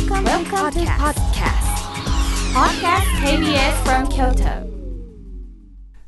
[0.00, 1.60] Welcome, Welcome to podcast.
[2.54, 3.04] Podcast.
[3.22, 4.66] KBS from Kyoto.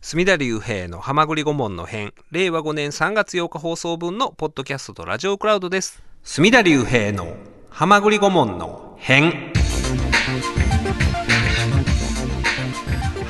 [0.01, 6.03] 隅田隆平の浜栗顧問の編令和5年3月8日放送分のポッドキャストとラジオクラウドです。
[6.23, 7.37] 隅田隆平の
[7.69, 9.53] 浜栗顧問の編。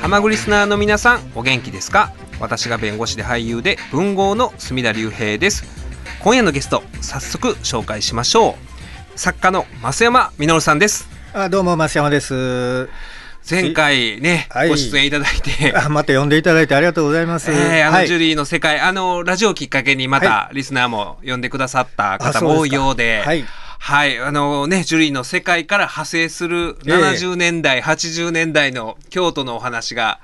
[0.01, 2.13] 浜栗リスナーの皆さんお元気ですか？
[2.39, 5.65] 私が弁護士で俳優で文豪の隅田隆平です。
[6.21, 8.72] 今夜のゲスト早速紹介しましょう
[9.15, 11.07] 作家の増山実さんです。
[11.33, 12.89] あどうも増山です。
[13.49, 14.69] 前回ね、はい。
[14.69, 15.75] ご出演いただいて。
[15.77, 17.51] あまた呼んでいただいてありがとうございます。
[17.51, 18.01] えーあはい。
[18.03, 23.45] のジュリーの世界、あのラジオをきっかけにまたはリスナーも呼んでくださったあ方も多いようで、はい。
[23.77, 26.93] はい、あのね、ジュリーの世界から派生するええ。
[26.95, 30.19] 70年代、80年代の京都のお話が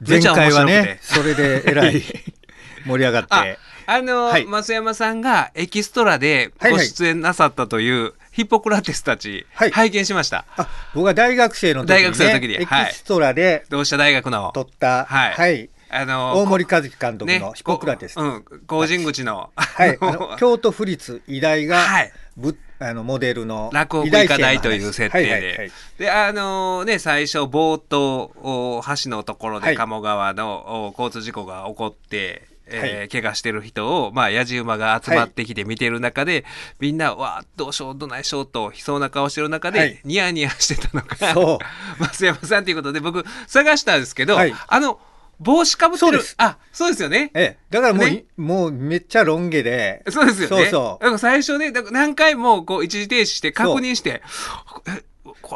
[0.00, 0.64] め前回は。
[0.64, 2.02] ね、それでえらい
[2.84, 4.46] 盛り上がっあて。、あの、はい。
[4.46, 6.82] 増山さんがエキストラではいはい。
[6.82, 9.70] ご出演なさったというヒッポクラテスたち、はい。
[9.70, 10.44] 拝見しました。
[10.56, 12.90] あ僕は大学生の時に、ね、大学生の時にエはい。
[12.90, 15.70] キストラで同志社大学の、撮った、はい。
[15.88, 18.16] あの大森和樹監督ねのヒポクラテス。
[18.16, 19.96] こうん、工人口の、はい、
[20.40, 22.12] 京都府立医大が、はい。
[22.36, 25.30] ぶあのモデルの落語医医科大という設定で。
[25.30, 25.72] はいはいはい。
[25.98, 29.74] で、あのね、最初、冒頭、お橋のところはい。
[29.74, 33.08] で鴨川の、お交通事故が起こって、えーはい。
[33.08, 36.44] 怪我してる人を、まあ、やじ馬が集まってきて見てる中で、
[36.80, 40.00] みんな、わあ、どうしよう、どないしようと、悲壮な顔してる中で、はい。
[40.04, 41.58] ニヤニヤしてたのが、そ
[41.98, 44.54] 増山さんということで、僕、探したんですけど、はい。
[44.68, 45.00] あの、
[45.40, 47.30] 帽子かぶってるそうです、あ、そうですよね。
[47.34, 48.24] ええ、だからもう、ね。
[48.36, 50.56] もうめっちゃロン毛で、そうですよね。
[50.56, 51.02] そうそう。
[51.02, 54.22] だから最初ね、だから何回もこう一時停止して確認して、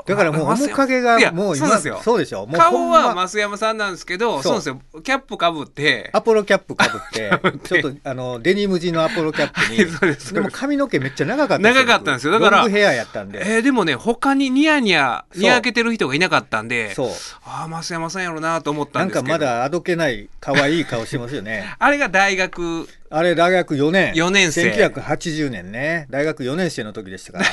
[0.06, 2.00] だからもう面影がもうそうですよ。
[2.02, 2.46] そうでしょ？
[2.50, 5.02] 顔は増山さんなんですけど、そそううですよ。
[5.02, 7.30] キャップかぶって、アポロキャップかぶ って。
[7.68, 10.32] ちょっとあのデニム地のアポロキャップに、 はいそうです。
[10.34, 12.32] でも髪の毛めっちゃ長かった長かったんですよ。
[12.32, 17.08] だからロングヘアやったんで、えーでもね、他にニヤニヤ、にやけてる人がいなかったんで、そう。
[17.44, 19.26] ああ、増山さんやろなと思ったなんんですけど。
[19.26, 21.74] かまだあどけない可愛い顔してますよね。
[21.78, 24.12] あれが大学、あれ大学4年。
[24.14, 26.06] 4年生1980年ね。
[26.10, 27.44] 大学4年生の時でしたから。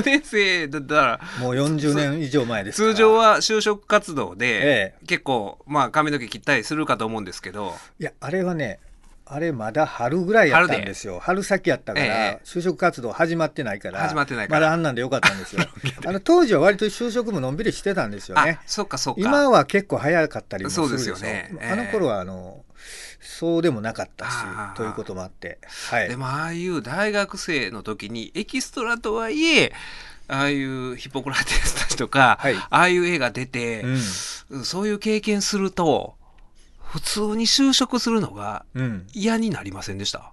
[0.00, 2.76] 4年生だったら、もう40年以上前です。
[2.76, 8.80] 通常は就職活動で、え結構、まあ髪の毛切ったりするかと思うんですけど、いや、あれはね、
[9.30, 11.18] あれまだ春ぐらいやったんですよ。
[11.20, 14.00] 春先やったから、ええ就職活動始まってないから。
[14.00, 15.62] 始まってないからまだあんなんでよかったんですよ。
[16.06, 18.62] あの当時は割と就職ものんびりしてたんですよねあ、。
[18.66, 19.20] そっかそっか。
[19.20, 22.64] 今は結構早かったりもするでしょそうですよねええあの頃はあの
[23.20, 24.36] そうでもなかったし
[24.76, 25.58] ということもあって
[25.90, 26.08] はい。
[26.08, 29.72] でもああいう大学生の時にエキストラとはいえ
[30.28, 32.54] ああいうヒポクラテスたちとか、はい。
[32.54, 33.82] ああいう映画出て
[34.50, 34.64] う、ん。
[34.64, 36.14] そういう経験すると
[36.82, 40.32] 普通に就職するのがうん、嫌になりませんでした？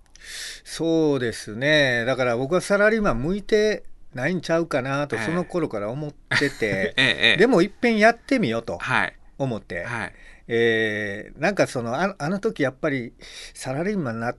[0.64, 2.04] そうですね。
[2.06, 5.26] だから僕はサラリーマン向いてないんちゃうかなとええ。
[5.26, 7.38] その頃から思ってて、 ええええ。
[7.38, 9.16] でもいっぺんやってみようとはい。
[9.38, 10.14] 思って、はい
[10.48, 13.14] えーなんかそのあのあの時やっぱり
[13.54, 14.36] サラリーマンになっ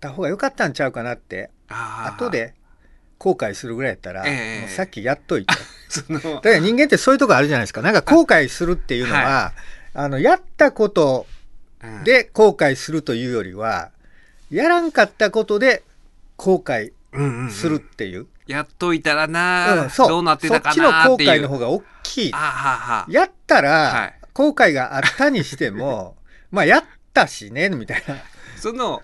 [0.00, 2.54] た方が良かったんちゃうかなって後で
[3.18, 5.54] 後悔するぐらいやったら、ええもうさっきやっといて。
[6.10, 7.82] だから人間ってそういうとこあるじゃないですか。
[7.82, 9.52] なんか後悔するっていうのは、
[9.94, 11.26] あの、やったこと
[11.84, 12.02] うん。
[12.02, 13.90] で後悔するというよりは、
[14.50, 15.84] やらんかったことで
[16.36, 17.50] 後悔うんうんうん。
[17.50, 18.26] するっていう。
[18.48, 20.08] やっといたらうな、んそう。
[20.08, 22.30] どうなってたかそっちの後悔の方が大きい。
[22.32, 26.16] やったはらい、後悔があったにしても、
[26.50, 28.16] まあ、やったしね、みたいな。
[28.56, 29.02] その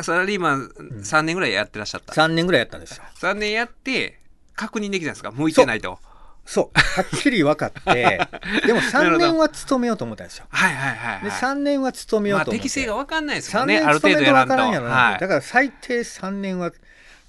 [0.00, 0.68] サラリーマン
[1.02, 3.02] 3年ぐらいやってらっしゃった、3年ぐらいやったんですよ。
[3.20, 4.20] 3年やって
[4.54, 5.30] 確認できたんですか？
[5.30, 5.98] 向いてないと。
[6.44, 6.78] そう。
[6.78, 8.20] はっきり分かって、
[8.66, 10.46] でも3年は勤めようと思ったんですよ。
[10.50, 12.62] はいはいはい、はい、で、3年は勤めようまあと思って。
[12.64, 13.78] 適性が分かんないですも3んね。
[13.80, 15.20] 年ある程度やらんと勤めと分からんやろなはい。
[15.20, 16.72] だから最低3年は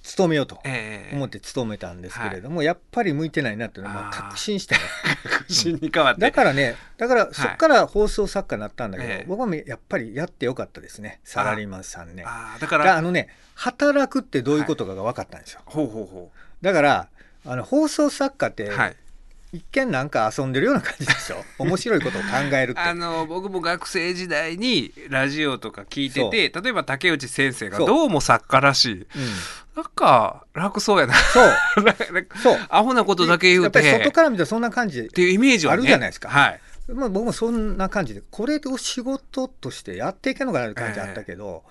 [0.04, 4.16] 勤めようとええ思って勤めたんですけれども、やっぱり向いてないなっていうのはあー。
[4.16, 4.82] 確信してね
[5.24, 6.22] 確信に変わって。
[6.22, 9.26] だからねだからそっから放送作家になったんだけど、ええ。
[9.28, 11.22] 僕はやっぱりやってよかったですね。
[11.24, 12.24] サラリーマンさんね。
[12.28, 12.62] あー。
[12.62, 16.32] だかららあのね働くってどういうことかが分かったんですよ、ほうほうほ
[16.62, 17.08] だから
[17.46, 18.96] あの放送作家ってうはい
[19.54, 21.38] 一見なんか遊んでるような感じでしょ？
[21.64, 22.80] 面白いことを考えるって。
[22.82, 28.94] あの僕も学生時代にラジオとか聞いてて例えば竹内先生がどうも作家らしい。
[28.94, 29.08] うん、
[29.76, 31.14] なんか楽そうやな。
[31.14, 31.54] そう。
[32.42, 32.60] そう。
[32.68, 36.30] アホなことだけ言うやっぱりて外から見たらそんな感じっていうイメージは、ね、あるじゃないですか。
[36.30, 36.60] はい。
[36.92, 38.24] まあ、僕もそんな感じで。
[38.32, 41.64] これを仕事としてやっていけるのかなって感じあったけど、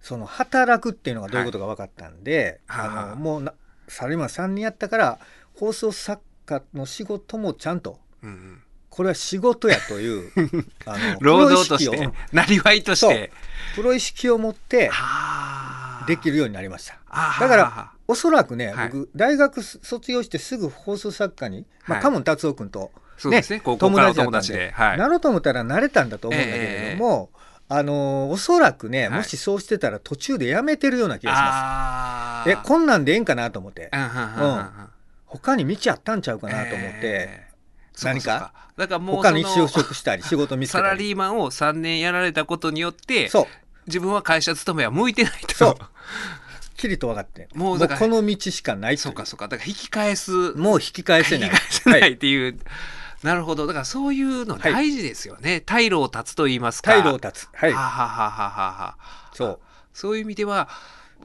[0.00, 2.88] その働くっていうのがどういうことか分かったんで、はい。
[2.88, 3.52] あのもうな
[3.88, 5.18] サラリーマン3人やったから
[5.54, 8.00] 放送作家の仕事もちゃんと。
[8.22, 8.62] うんうん。
[8.88, 10.32] これは仕事やという
[10.86, 13.30] あの労働としてなりわいとして。
[13.74, 16.04] プロ意識を持ってはあ。
[16.06, 16.98] できるようになりました。
[17.38, 18.88] だからおそらくね、はい。
[18.88, 22.02] 僕大学卒業してすぐ放送作家に、まあ、はい。
[22.02, 22.90] 鴨達夫君と、
[23.26, 23.42] ね。
[23.62, 24.98] 高校からお友達ではい。
[24.98, 27.30] なろうと思ったらなれたんだと思うんだけれども、
[27.68, 29.18] あのーおそらくね、はい。
[29.18, 32.50] もしそうしてたら途中でやめてるような気がします。
[32.50, 33.90] えこんなんでええんかなと思って。
[33.92, 34.88] うん
[35.28, 38.04] 他に道あったんちゃうかなと思って、えー。
[38.04, 38.52] 何か？
[38.76, 43.46] だからもう他に就職したり仕事見つけサラたりリーマンを3年やられたことによってそう。
[43.86, 45.54] 自分は会社勤めは向いてないと。
[45.54, 45.76] そう。
[46.76, 47.48] きりと分かって。
[47.54, 49.48] もうもうだからこの道しかないそうかそうか。
[49.48, 50.52] だから引き返す。
[50.52, 51.50] もう引き返せない。
[51.50, 52.12] 引き返せないはい。
[52.12, 52.58] っていう、
[53.24, 53.66] なるほど。
[53.66, 56.92] だからそういうの大事ですよね、退路を断つと言いますか。
[56.92, 57.48] 退路を断つ。
[57.52, 57.72] はい。
[57.72, 58.96] はははははは。
[59.34, 59.60] そう。
[59.92, 60.68] そういう意味では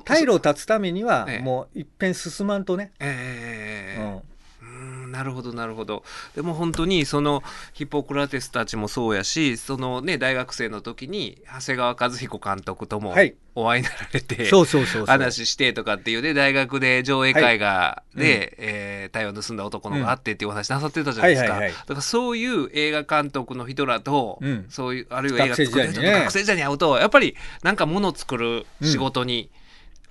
[0.05, 1.43] 退路を断つためにはええ。
[1.43, 4.21] もう一遍進まんとね、ええ
[4.61, 4.65] う
[5.07, 6.03] ん、なるほどなるほど。
[6.35, 13.35] でも本当にそのヒポクラテスたちもそうやしそのね大学生の時に長谷川和彦監督ともはい。
[13.55, 15.05] お会いになられて、そうそうそうそう。
[15.05, 18.53] 話してとかっていうね大学で上映会がで、はい。
[18.57, 24.65] えー太陽を盗んだ男の子があってっていうお話なさってたじゃないですか、だからそういう映画監督の人らと、うん。
[24.69, 29.51] そういうあるいは映画作る人と学生時代に会うとやっぱりなんか物作る仕事に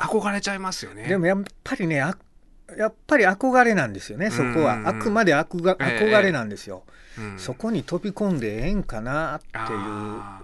[0.02, 1.04] 憧れちゃいますよね。
[1.04, 2.16] でもやっぱりねあ
[2.76, 4.88] やっぱり憧れなんですよねそこは。
[4.88, 6.84] あくまで憧憧れなんですよ、
[7.18, 7.38] うん。
[7.38, 10.42] そこに飛び込んでええんかなっていうあ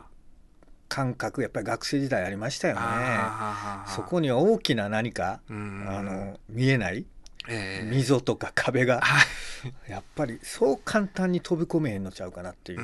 [0.89, 2.99] 感覚やっぱり学生時代ありましたよー
[3.87, 5.87] ねそこには大きな何か、うん。
[5.89, 7.07] あの見えない
[7.49, 7.87] ええ。
[7.91, 9.23] 溝とか壁がは
[9.87, 9.91] い。
[9.91, 12.79] やっぱりそう簡単に飛び込めへんのちゃうかなっていう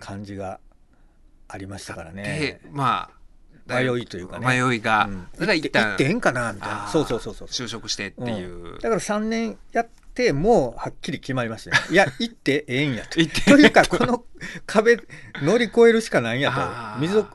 [0.00, 0.60] 感じが
[1.48, 2.60] ありましたからでね。
[2.72, 3.19] まあ
[3.74, 4.46] 迷いというかね。
[4.46, 5.26] 迷いが、うん。
[5.32, 6.88] だから一ってええんかなみたいな。
[6.88, 7.48] そうそうそうそう。
[7.48, 13.20] 就職してっていう、だから3年やってもうはっきり決まりましたよいや行ってええんやと。
[13.20, 13.50] 行って。
[13.50, 14.24] というかこの
[14.66, 14.98] 壁
[15.42, 16.52] 乗り越えるしかないんや
[16.96, 17.00] と。
[17.00, 17.26] 溝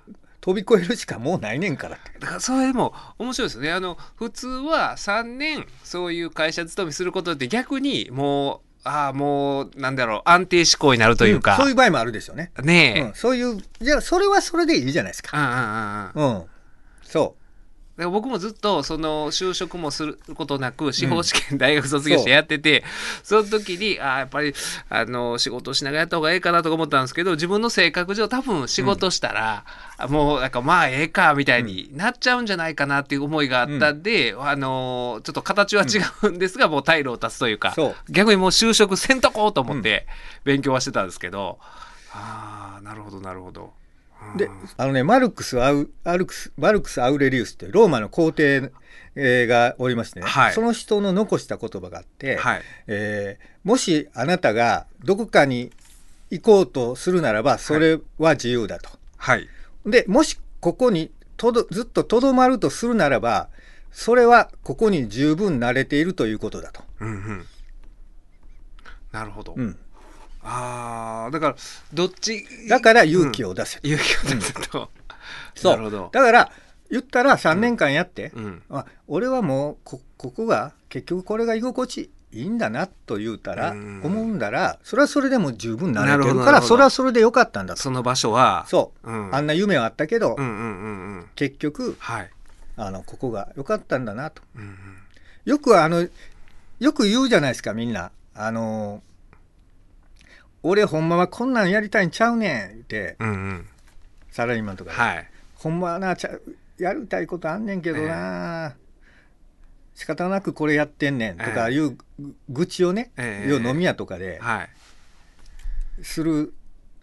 [0.41, 3.71] 飛び越えるしかもうないねんからだからそれも面白いですよね。
[3.71, 15.35] あの普通は3年そういう会社勤めすることって逆にもうああもうなんだろう安定志向になるというか、んそういう場合もあるでしょうね、ねえ、うん、そういうじゃあそれはそれでいいじゃないですか。
[16.15, 16.37] うんうんうんうん。
[16.37, 16.45] うん。
[17.03, 17.44] そだ
[18.03, 22.83] から僕もずっとその就職もすることなく司法試験大学卒業してやってて、
[23.23, 24.53] その時にあーやっぱり
[24.89, 29.65] あの仕事しながらやった方がええかなとか思ったんですけど自分の性格上多分仕事したら、
[30.09, 37.75] もうなんかまあええかみたいになっちゃうんじゃないかなっていう思いがあったんで、あのちょっと形は違うんですが、もう退路を断つというか
[38.09, 40.05] 逆にもう就職せんとこうと思って
[40.43, 41.59] 勉強はしてたんですけど、
[42.11, 43.63] ああなるほどなるほど。
[43.63, 43.69] うん
[44.35, 48.71] であのねマルクスアウアルクスマルクス・アウレリウスってローマの皇帝
[49.15, 50.53] えーがおりましてね、はい。
[50.53, 52.61] その人の残した言葉があって、はい。
[52.87, 55.71] えーもしあなたがどこかに
[56.29, 58.89] 行こうとするならばそれは自由だと。
[59.17, 59.47] はい。
[59.85, 63.49] でもしここにとどずっととどまるとするならば
[63.91, 66.83] それはここに十分慣れているということだと。
[66.99, 67.45] うんうん。
[69.11, 69.53] なるほど。
[69.55, 69.77] うん、
[70.45, 71.55] ああだから
[71.93, 72.45] どっち？
[72.69, 74.89] だから勇気を出せと、勇気を出すと、
[75.55, 76.09] そう。
[76.11, 76.51] だから
[76.91, 78.61] 言ったら3年間やって、うん。
[78.69, 84.01] あ俺はもうこここが結局これが居心地いいんだなと言うたら、うん。
[84.03, 87.81] 思うんだらそれはそれでも十分慣れてるからそれはそれでよかったんだと。
[87.81, 88.65] その場所は。
[88.67, 91.25] そう、うん、あんな夢はあったけど、うんうんうんうん。
[91.35, 92.29] 結局はい、
[92.77, 94.43] あのここが良かったんだなと。
[94.55, 94.77] うんうん、
[95.45, 96.07] よくあの
[96.79, 98.11] よく言うじゃないですかみんな。
[98.35, 99.01] あの
[100.67, 103.67] 俺ほんまはこんなんやりたいんちゃうねんってうんうん。
[104.31, 105.27] サラリーマンとかで、はい。
[105.53, 106.41] ほんまはなちゃう
[106.79, 108.75] やりたいことあんねんけどな、
[109.93, 111.95] 仕方なくこれやってんねんとかいう
[112.49, 114.69] 愚痴をね、ええ要は飲み屋とかではい。
[116.03, 116.53] する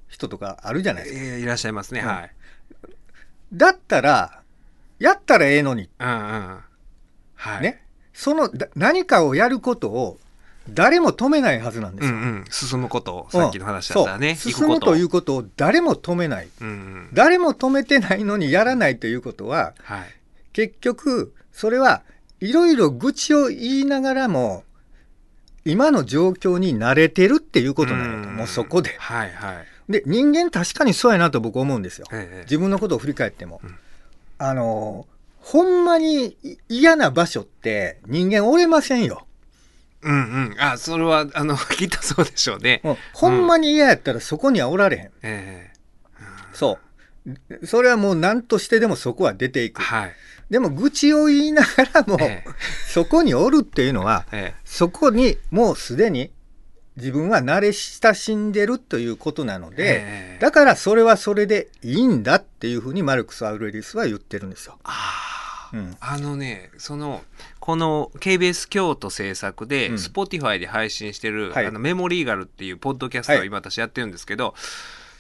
[0.09, 1.23] 人とかあるじゃないですか。
[1.23, 2.07] えーいらっしゃいますね、うん。
[2.09, 2.31] はい。
[3.55, 4.43] だったら
[4.99, 5.89] やったらええのに。
[6.01, 6.59] うんうん。
[7.37, 7.63] はい。
[7.63, 7.83] ね。
[8.13, 10.19] そのだ何かをやることを
[10.69, 12.15] 誰も止めないはずなんですよ。
[12.15, 12.45] うんうん。
[12.51, 14.53] 進むことさっきの話だったらね、そう。
[14.53, 16.49] 行くこと進むということを誰も止めない。
[16.61, 17.09] うんうん。
[17.13, 20.05] 誰も止めてないのにやらないということははい。
[20.53, 22.03] 結局それは
[22.41, 24.65] いろいろ愚痴を言いながらも
[25.65, 28.31] 今の状況に慣れてるっていうことなのと。
[28.31, 28.97] んもうそこで。
[28.99, 29.67] はいはい。
[29.93, 32.07] で人間確かにそうやなと僕思うんですよ。
[32.13, 32.45] ええ。
[32.45, 33.61] 自分のことを振り返っても。
[33.63, 33.77] うん。
[34.39, 35.07] あの
[35.41, 36.37] ほんまに
[36.69, 39.27] 嫌な場所って人間おれませんよ。
[40.03, 40.57] うんうん。
[40.59, 45.11] あそれはあのきっとそうでしょうね、もうほんまに嫌やったらそこにはおられへん。
[45.23, 45.73] え
[46.53, 46.79] そ
[47.61, 47.67] う。
[47.67, 49.81] それはもう何としてでもそこは出ていく。
[49.81, 50.13] えはい。
[50.51, 52.51] でも愚痴を言いながらも、ええ。
[52.87, 56.31] そこにおるっていうのは、えそこにもうすでに
[56.97, 60.39] 自分は慣れ親しんでるということなのえで、ええ。
[60.41, 64.79] だからそれはそれでいいんだっていうふうにマルクス・アウレリウスは言ってるんですよ。
[64.85, 65.42] あ
[65.73, 65.97] うん。
[66.01, 67.23] あのねその
[67.61, 69.95] この KBS 京都制作で、うん。
[69.95, 71.67] Spotify で配信してる、はい。
[71.67, 73.47] あのメモリーガルっていうポッドキャストをはい。
[73.47, 74.55] 今私やってるんですけど、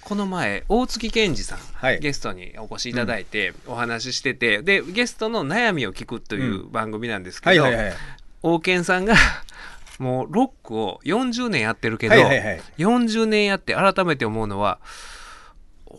[0.02, 2.00] この前大月健二さん、はい。
[2.00, 7.94] ゲストにお越しいただいてお話ししてて、でゲストの悩みを聞くという番組なんですけど、はいはいはい。
[8.42, 9.14] 大健さんが
[9.98, 12.60] もうロックを40年やってるけど、はいはいはい。
[12.78, 14.80] 40年やって改めて思うのは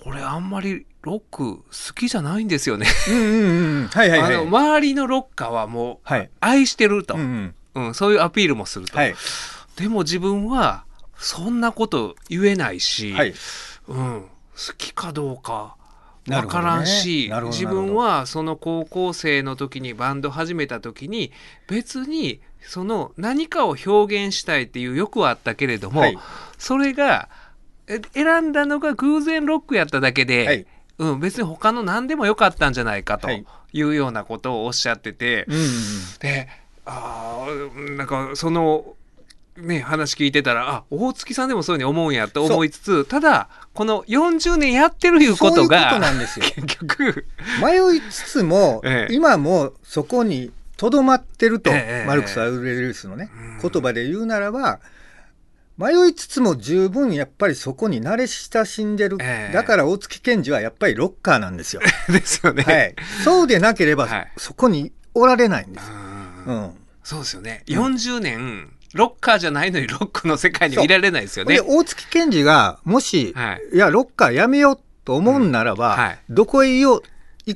[0.06, 1.64] 俺あんまりロック好
[1.96, 2.88] きじゃないんですよね。
[3.10, 4.36] うんうんうんはいはいはい。
[4.36, 6.30] あの周りのロッカーはもうはい。
[6.40, 7.26] 愛してると、ううん。
[7.26, 9.16] んうんそういうアピールもすると、はい。
[9.76, 10.86] でも自分は
[11.18, 13.34] そんなこと言えないし、はい。
[13.88, 14.28] うん、好
[14.78, 15.76] きかどうかわ
[16.28, 16.64] なるほどね。
[16.64, 21.32] からんし、なるほど自分はその高校生の時にバンド始めた時に
[21.68, 26.18] 別にその何かを表現したいっていう欲はあったけれども、はい。
[26.58, 27.43] それがえ
[28.14, 30.66] 選んだのが偶然ロックやっただけで、はい。
[31.00, 33.46] うん、別に他の何でもよかったんじゃないかとはい。
[33.74, 35.70] いうようなことをおっしゃってて、うんうんうん。
[36.20, 36.48] で
[36.86, 38.96] あーなんかその
[39.58, 47.26] ね話聞いてたらあ大月さんでもそういうふうに思うんやと思いつつただこの40年やってるいうことが結局
[47.62, 49.14] 迷いつつも、ええ。
[49.14, 53.30] 今もそこにとどまってると、ええマルクス・アウレリウスのね、
[53.62, 53.70] うん。
[53.72, 54.80] 言葉で言うならば
[55.78, 59.54] 迷いつつも十分やっぱりそこに慣れ親しんでる、ええ。
[59.54, 62.64] だから大月健二はやっぱりロッカーなんですよ、 ですよね。
[62.64, 64.32] はい、そうでなければ、はい。
[64.38, 65.86] そこにおられないんです、
[66.46, 66.56] うん。
[66.56, 66.72] うん、
[67.04, 67.64] そうですよね。
[67.68, 71.56] うん40年ロッカーじゃないのにロックの世界にはいられないですよね。
[71.56, 71.62] で。
[71.62, 73.76] 大月健二がもし、はい。
[73.76, 76.20] い、やロッカーやめようと思うんならば、うんはい。
[76.30, 77.02] どこへ行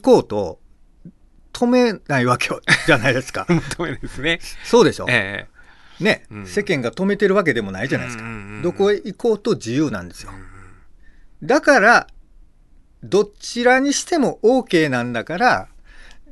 [0.01, 0.59] こうと
[1.53, 2.49] 止めないわけ
[2.87, 4.39] じゃないですか求めですね。
[4.63, 5.47] そうでしょ、え
[5.99, 6.47] ね、うん。
[6.47, 8.23] 世間が止めてるわけでもないじゃないですか、
[8.63, 10.31] どこへ行こうと自由なんですよ、
[11.43, 12.07] だから
[13.03, 15.67] どちらにしても OK なんだから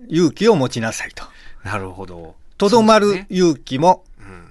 [0.07, 1.24] 勇気を持ちなさいと。
[1.63, 2.36] えなるほど。
[2.57, 4.48] とどまる勇気もうん。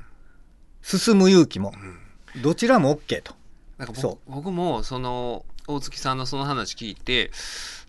[0.82, 1.72] 進む勇気も
[2.34, 2.42] うん。
[2.42, 3.34] どちらも OK と。
[3.78, 7.30] なんかそ僕僕もその大月さんのその話聞いて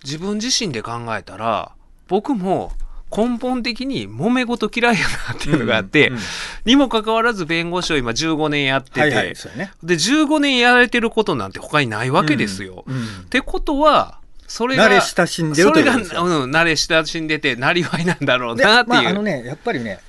[0.03, 1.73] 自分自身で考えたら
[2.07, 2.71] 僕も
[3.15, 6.21] 根本的に揉め事嫌いやなっていうのがあって、うんうん
[6.65, 12.83] にもかかわらず弁護士を今15年やってて、はいはいそうやねで15年やられてることなんて他にないわけですよ。
[12.87, 18.95] うんうんってことはそれが慣れ親しんでるそれが、というん、慣れ親しんでてなりわいなんだろうでなっていう。
[18.95, 19.99] まああのねやっぱりね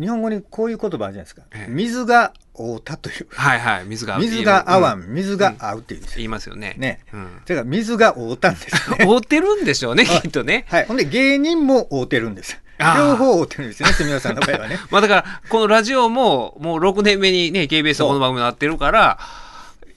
[0.00, 1.70] 日本語にこういう言葉あるじゃないですか、ええ。
[1.70, 3.26] 水が合うたという。
[3.30, 3.84] はいはい。
[3.84, 5.14] 水が水が合わん、うん。
[5.14, 6.74] 水が合うっていうんですよ、言いますよね。
[6.78, 7.00] ね。
[7.12, 9.04] うん、だから水が合うたんですね。
[9.06, 10.22] 合ってるんでしょうねはい。
[10.22, 10.64] きっとね。
[10.68, 10.86] はい。
[10.86, 12.58] ほんで芸人も合うてるんです。
[12.78, 14.78] 両方合うてるんですよね住吉さんの場合はね。
[14.90, 19.18] まあだから、このラジオも、もう6年目にね、KBS のこの番組になってるから、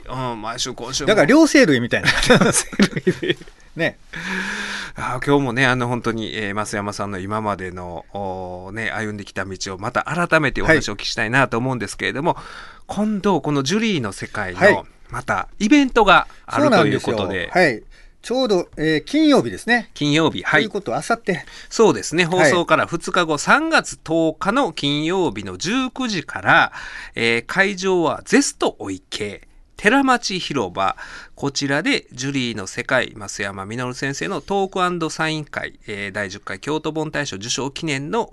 [0.09, 1.07] うん、毎週今週も。
[1.07, 2.09] だから両生類みたいな。
[3.75, 3.97] ね
[4.95, 8.05] あー今日もね、あの、本当に、えー増山さんの今までの、
[8.73, 12.37] ね、歩んできた道をまた改めてお話をお聞きしたいなと思うんですけれども、
[12.85, 14.73] 今度、このジュリーの世界はい。
[14.73, 17.81] の、また、イベントがあるということで、はい。
[18.21, 19.89] ちょうど、えー金曜日ですね。
[19.95, 20.61] 金曜日、はい。
[20.61, 20.69] という。
[20.69, 22.25] ことはあさってそうですね。
[22.25, 26.71] 放送から2日後、3月10日の金曜日の19時から、
[27.15, 30.95] えー会場はゼストお池、寺町広場、
[31.35, 38.25] こちらでジュリーの世界、増山実先生のトークサイン会、えー第10回京都本大賞受賞記念の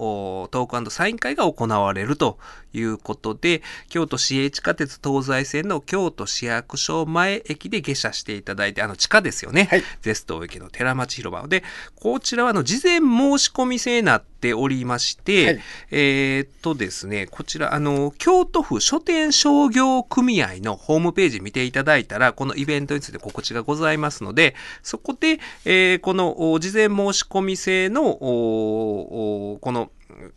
[0.50, 2.38] トークサイン会が行われると
[2.74, 9.68] いうことで、京都市営地下鉄東西線の京都市役所前駅で下車していただいて、あの地下ですよね。
[9.70, 11.64] はいゼスト駅の寺町広場で、
[11.96, 29.90] こちらはあの事前申し込み制になっておりまして、はいえーっとですね、こちら、あの、京都府書店商業組合のホームページ見ていただいたら、このイベントについて告知がございますので、そこで、えーこのお事前申し込み制の、この、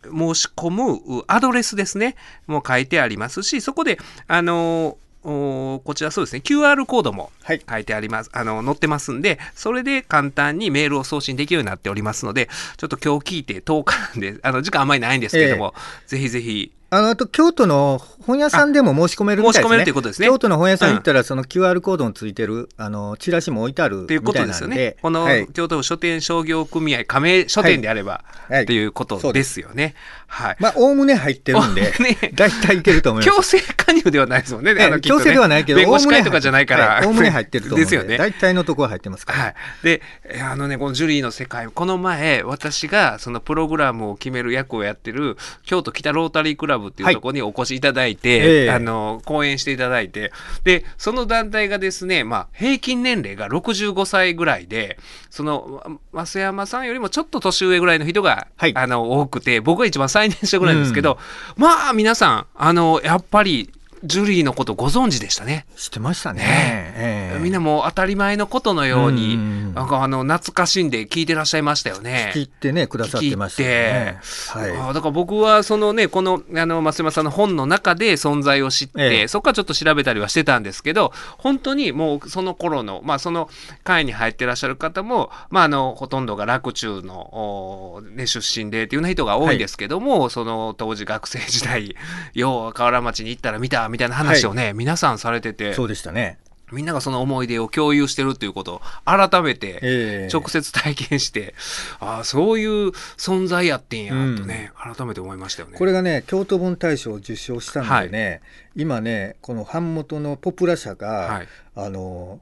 [0.04, 7.62] 申し込むうアドレスですね、もう書いてありますし、そこで、あのおこちらそうですね、QR コードもはい。
[7.68, 15.74] 書いてあります、あの、載ってますんで、それで簡単にメールを送信できるようになっておりますので、ちょっと今日聞いて10日なんで、あの、時間あんまりないんですけれども、
[16.06, 24.96] ぜひぜひ、あのあと京都の本屋さんでも申し込めるみたいですね申し込めるということですね京都の本屋さん行ったら、その QR コードのついてるあのチラシも置いてあるというこみたいとですよねなんで。
[25.02, 29.94] このはい京都府書店商業組合加盟書店であれば、はいということですよね。
[30.26, 30.56] はい。
[30.58, 34.74] まあおおむね入ってるんでおおむね大体いけると思います強制加入ではないですもんね。
[34.74, 37.02] ね強制ではないけど弁護士会とかじゃないから。
[37.04, 38.16] おおむね入ってると思うんでですよね。
[38.18, 39.54] 大体のとこは入ってますから、はい。
[39.82, 48.70] で、えーあのね、このジュリーの世界、この前、私がそのプログラムを決める役をやってる、京都北ロータリークラブブっていうところにお越しいただいて、ええ。
[48.70, 54.98] あの、講演していただいて、で、その団体がですね、まあ、平均年齢が65歳ぐらいで、
[55.30, 58.72] その、ま増山さんよりもちょっと年上ぐらいの人が、はい。
[58.76, 61.18] あの、多くて、僕が一番最年少ぐらいですけど、
[61.56, 63.70] まあ、皆さん、あの、やっぱり、
[64.04, 65.66] ジュリーのことご存知でしたね。
[65.76, 66.40] 知ってましたね。
[66.40, 72.32] ねええみんなもう当たり前のことのように、うんなんかあの、懐かしんで聞いてらっしゃいましたよね。
[72.34, 74.18] 聞いてね、くださってましたよね。
[74.50, 74.70] はい。
[74.70, 83.48] あーだから僕はそのねこのあの増山さんの本の中で存在を知って、ええそこからちょっと調べたりはしてたんですけど本当にもうその頃のまあその
[83.82, 91.96] 会に入ってらっしゃる方もまああのほとんどが洛中の、おね、出身でっていうような人が多いんですけども、その当時学生時代
[92.34, 96.38] よう河原町に行ったら見たみたいな話をね、皆さんされててそうでしたね。
[96.72, 101.54] みんながその思い出を共有してるっていうことを改めて、ええ直接体験して、
[102.00, 105.78] ああ、そういう存在やってんや、とね、改めて思いましたよね。
[105.78, 108.40] これがね京都本大賞を受賞したのでね、
[108.74, 111.48] 今ねこの版元のポプラ社が、はい。
[111.76, 112.40] あの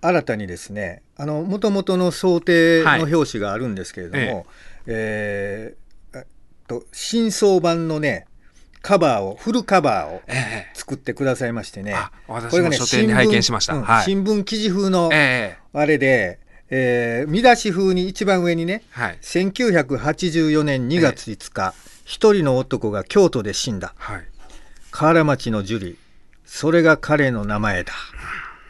[0.00, 4.46] 新たにですねもともとの想定の表紙があるんですけれども、
[4.86, 6.26] えーえっ
[6.66, 8.26] と新装版のね
[8.82, 13.80] カバーをフルカバーをええ作ってくださいましてねあ私も書店で拝見しました。
[13.80, 14.04] はい。
[14.04, 16.38] 新聞記事風のええあれで、
[16.70, 19.18] えー見出し風に一番上にねはい。
[19.20, 24.24] 1984年2月5日、一人の男が京都で死んだはい。
[24.90, 25.96] 河原町のジュリー
[26.44, 27.92] それが彼の名前だ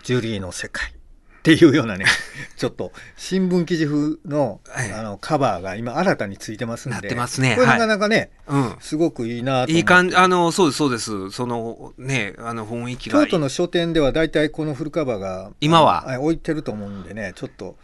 [0.02, 0.92] ジュリーの世界
[1.40, 2.04] っていうようなね
[2.56, 7.54] ちょっと新聞記事風のええあのカバーが今新たについてますんでなってますね。
[7.54, 7.78] これはない。
[7.80, 8.76] かなかね、うん。
[8.80, 11.30] すごくいいなといい感じ、あの、そうです、そうです。
[11.30, 13.26] その、ね、あの、雰囲気がいい。
[13.26, 16.04] 京都の書店では大体このフルカバーが今は？
[16.20, 17.76] 置いてると思うんでねちょっと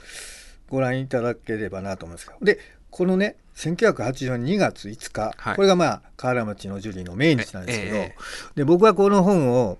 [0.68, 2.44] ご覧いただければなと思いますけど。
[2.44, 2.58] で
[2.90, 5.56] このね1980年2月5日、はい。
[5.56, 8.14] これがまあ河原町のジュリーの命日なんですけど、ええ。
[8.56, 9.78] で僕はこの本を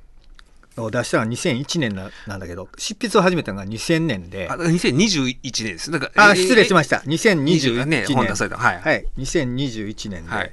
[0.77, 4.49] を出したのは2001年ななんだけど執筆を始めたのが2000年で。
[4.51, 5.91] あ、2021年です。
[5.91, 7.89] だからあ失礼しましした2021年。
[7.89, 8.81] ね本出されたはい。
[8.81, 10.53] はい、2021年で、はい。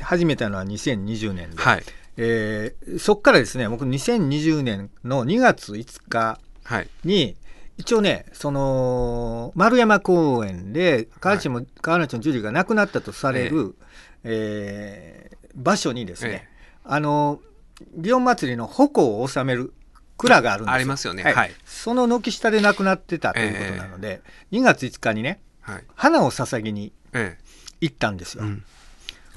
[0.00, 1.82] 始めたのは2020年で、はい。
[2.16, 6.88] えーそっからですね僕2020年の2月5日はい。
[7.04, 7.36] に
[7.76, 13.74] 一応ねその丸山公園で河原町も河原町のジュリーが亡くなったとされる、
[14.24, 16.48] えー場所にですね、
[16.84, 17.40] あの
[18.00, 19.72] 祇園祭の矛を収める
[20.16, 24.20] 蔵があるんですよありますよねはいその軒下で亡くなってたということなので、
[24.52, 25.84] 2月5日にねはい。
[25.94, 27.38] 花を捧げにえ
[27.80, 28.42] 行ったんですえ。
[28.42, 28.48] よ。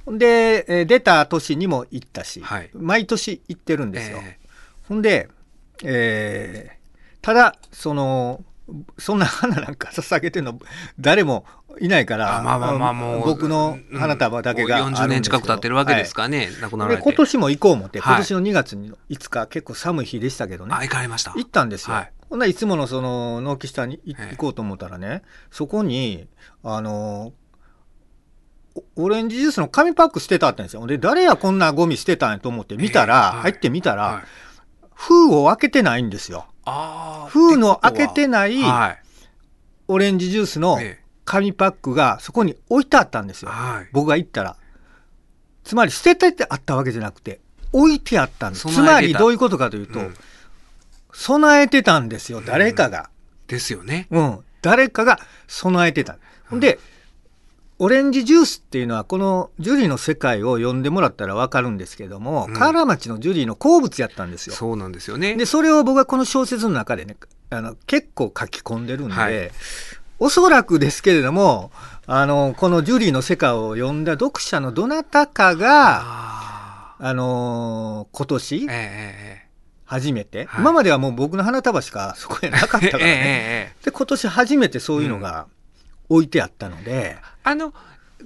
[0.08, 0.17] うん。
[0.17, 4.19] で、えー出た年にも行ったし、はい毎年行ってるんですよ。
[4.23, 4.39] え
[4.88, 5.30] ほんで、
[5.84, 6.82] えー
[7.21, 8.43] ただその
[8.97, 10.60] そんな花なんか捧げてるの
[10.99, 11.45] 誰も
[11.79, 15.13] いないからあまあまあまあもう僕の花束だけがあるんですけ40ど。
[15.13, 16.49] 年近く経ってるわけですからね。
[16.62, 16.95] はい。
[16.95, 18.13] で今年も行こう思って、はい。
[18.15, 20.73] 今年の2月の5日結構寒い日でしたけどね。
[20.75, 21.31] あ、行かれました。
[21.31, 22.12] 行ったんですよ、はい。
[22.29, 26.27] ほんならいつものその軒下に行こうと思ったらねそこに
[26.63, 27.34] あの
[28.95, 30.86] おオレンジジュースの紙パック捨てたってんですよ。
[30.88, 34.23] で誰やこんなゴミ捨てたんやと思って見たら、入ってみたら、はい。
[34.93, 36.45] 封を開けてないんですよ。
[37.30, 39.04] 封の開けてないはい。
[39.88, 43.89] オレンジジュースのえ紙パックがそこに置いてあったんですよ、えはい。
[43.91, 44.58] 僕が行ったら。
[45.63, 47.39] つまり捨ててってあったわけじゃなくて
[47.71, 48.67] 置いてあったんです。
[48.67, 50.13] つまりどういうことかというと、うん。
[51.13, 53.10] 備えてたんですよ誰かが、
[53.47, 54.08] ですよね。
[54.12, 56.17] うん、誰かが備えてた。
[56.52, 56.80] で、
[57.84, 64.56] オレンジジュースっていうのは、このジュリーの世界を読んでもらったらわかるんですけども、うん河原町のジュリーの好物やったんですよ。
[64.56, 65.36] そうなんですよね。
[65.36, 67.17] で、それを僕はこの小説の中でね、
[67.50, 69.52] あの結構書き込んでるんで、はい
[70.20, 71.72] おそらくですけれども、
[72.06, 78.74] あの、このジュリーの世界を読んだ読者のどなたかが、ああの今年あ。
[78.74, 79.52] ええ
[79.86, 83.22] 初めて、はい今まではもう僕の花束しか そこへなかった ええからええね。
[83.24, 85.48] ええで今年初めてそういうのが
[86.10, 87.73] 置いてあったので、あの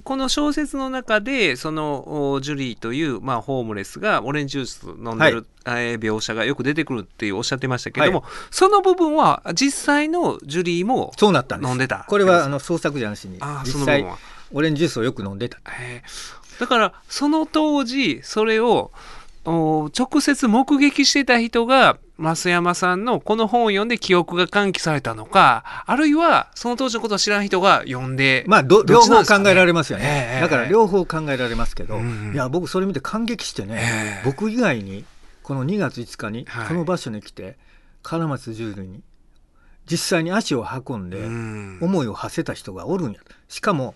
[0.04, 14.06] この小説の中でそのおジュリーという、まあ、ホームレスがオレンジジュース飲んでる、えー描写がよく出てくるっていうおっしゃってましたけれども、はその部分は実際のジュリーもそうなった飲んでたこれはあの創作じゃなしに実際
[14.52, 15.60] オレンジジュースをよく飲んでた。
[15.80, 16.60] えー。
[16.60, 18.92] だからその当時それを
[19.46, 30.30] お直接目撃してた人が増山さんのこの本を読んで記憶が喚起されたのかあるいはその当時のことを知らん人が読んでまあど両方考えられますよね。
[30.36, 34.26] ええだから両方考えられますけど、うんうんいや僕それ見て感激してね、ええ。
[34.26, 35.06] 僕以外に
[35.44, 36.68] この2月5日にはい。
[36.70, 37.58] この場所に来て
[38.02, 39.02] 金松ジュリーに
[39.90, 41.80] 実際に足を運んでうん。
[41.82, 43.20] 思いを馳せた人がおるんや。
[43.50, 43.94] しかも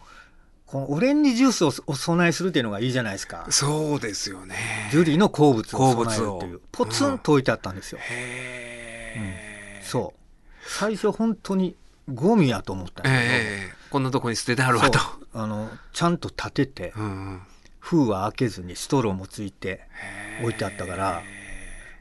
[0.71, 3.47] このオレンジジュースをお供えするっていうのがいいじゃないですか。
[3.49, 4.55] そうですよね。
[4.91, 6.62] ジュリーの好物を好物備えるをっていう。
[6.71, 10.19] ポツンと置いてあったんですよ、へえ、そう。
[10.67, 11.75] 最初本当に
[12.13, 14.99] ゴミやと思ったんだけど、ええこんなとこに捨ててあるわと。
[15.34, 17.03] あのちゃんと立ててうん。
[17.03, 17.41] うん
[17.79, 19.82] 封は開けずにストローもついて
[20.41, 21.23] 置いてあったから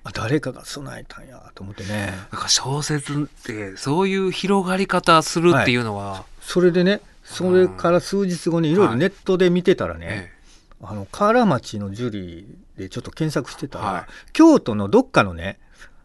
[0.05, 2.13] あ誰かが備えたんやと思ってね。
[2.31, 8.75] なんか小説ってそういう広がり方するっていうのは、それでねそれから数日後にい。
[8.75, 10.39] ろいろネットで見てたらね、え
[10.83, 14.07] あの河原町のジュリーでちょっと検索してたら、はい。
[14.33, 15.59] 京都のどっかのね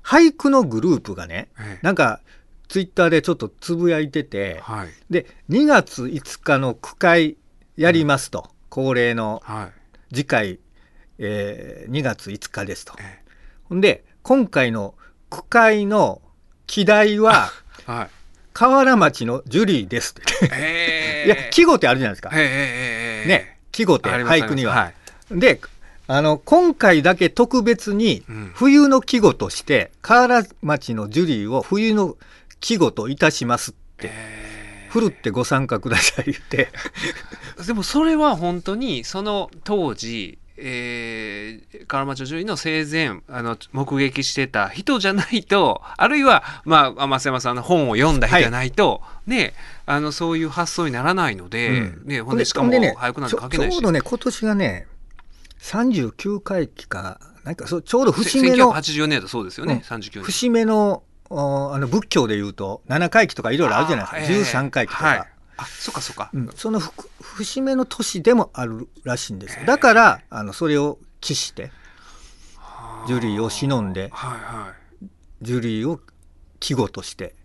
[0.03, 1.85] 俳句のグループがねええ。
[1.85, 2.19] なんか
[2.67, 4.87] ツイッターでちょっとつぶやいてて、はい。
[5.09, 7.37] で2月5日の区会
[7.77, 9.71] やりますと、恒例のは
[10.11, 10.15] い。
[10.15, 10.59] 次回、
[11.19, 12.93] えー2月5日ですと。
[12.99, 13.19] え
[13.65, 14.95] ほんで今回の
[15.29, 16.21] 区会の
[16.67, 17.49] 議題は
[17.87, 18.09] え はい
[18.53, 20.49] 河原町のジュリーですって。
[20.53, 22.29] え いや季語ってあるじゃないですか。
[22.29, 24.79] ね季語って俳句には。
[24.79, 24.93] あ
[25.29, 25.39] ります。
[25.39, 25.61] で
[26.05, 28.51] あの今回だけ特別にうん。
[28.53, 32.17] 冬の季語として河原町のジュリーを冬の
[32.59, 36.69] 季語といたしますって、えふるってご参加ください言って。
[37.59, 41.52] えでもそれは本当にその当時えー、
[41.93, 49.53] 河原町女優の生前あの目撃してた人じゃないとあるいは、まあ、増山さんの本を読んだ人じゃないと、ね
[49.85, 52.01] あのそういう発想にならないので、うん。
[52.05, 53.73] ね、ほんでしかもね俳句なんて書けないし。
[53.73, 54.87] ちょうどね今年がね
[55.59, 59.79] 39回忌かなんかそうちょうど節目の1984年だそうですよね、うん。
[59.79, 60.23] 39年。
[60.23, 64.41] 節目のおあの仏教でいうと7回忌とかいろいろあるじゃないですか、ええ。
[64.67, 65.17] 13回忌とか、はい、
[65.57, 66.49] あそっかそっか、うん。
[66.55, 69.65] そのふ節目の年でもあるらしいんですよ。
[69.65, 71.71] だからあのそれを期して
[73.07, 75.05] ジュリーを忍んではいはい。
[75.41, 75.99] ジュリーを
[76.59, 77.35] 季語として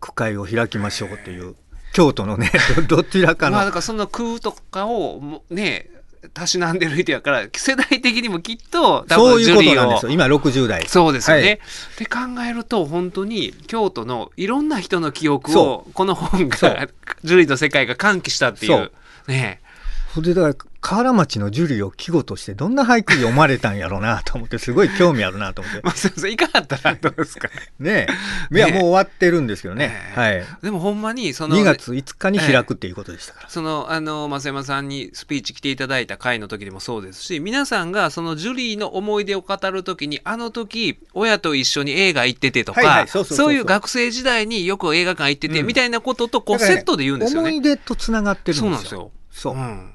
[0.00, 1.54] 区会を開きましょうっていう
[1.92, 2.50] 京都のね
[2.88, 5.90] ど どちらかの、まあだからその空とかをもね
[6.34, 9.74] たしなんでる人やから世代的にもきっと多そういうこ分ジュリーを。
[9.74, 11.42] となんですよ今60代そうですよね。
[11.42, 11.52] はい。
[11.52, 11.58] っ
[11.96, 16.70] て考えると本当に京都のいろんな人の記憶そをこの本そう。
[16.70, 16.88] が
[17.24, 18.72] ジュリーの世界が喚起したっていう。
[18.72, 18.92] そう。
[19.28, 19.60] ね。
[20.14, 25.80] それでだから河原町のジュリーを季語としてどんな俳句読まれたんやろうなと思ってすごい興味あるなと思って。
[25.82, 27.48] まあすいませんいかがったらどうですか？
[27.78, 28.06] ね
[28.50, 28.56] え。
[28.56, 30.20] いやねえもう終わってるんですけどね、ええ。
[30.20, 30.44] はい。
[30.62, 47.20] でもほんまにその2月5日に開くっていうことでしたから、そのあの増山さんにスピーチ来ていただいた回の時でもそうですし皆さんがそのジュリーの思い出を語る時にあの時親と一緒に映画行っててとか、そういう学生時代によく映画館行ってて、うんみたいなこととこうセットで言うん。
[47.20, 47.50] ですよね。
[47.50, 48.62] 思い出とつながってるんですよ。
[48.64, 49.10] そうなんですよ。
[49.30, 49.54] そう。
[49.54, 49.92] うん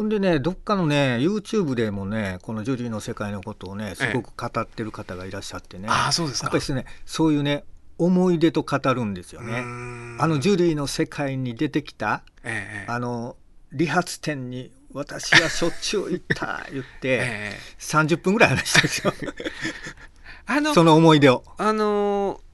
[0.00, 6.46] ほんでねどっかのね YouTube でもねこのジュリーの世界のことをねすごく語ってる方がいらっしゃってね、ああそうですか。
[6.46, 7.64] やっぱりねそういうね
[7.98, 9.60] 思い出と語るんですよね。
[9.60, 13.36] んあのジュリーの世界に出てきたええあの
[13.72, 19.12] 理髪店に私はしょっちゅう行った 言ってええ30分ぐらい話したんですよ
[20.46, 21.44] あの その思い出を。
[21.58, 22.49] あのー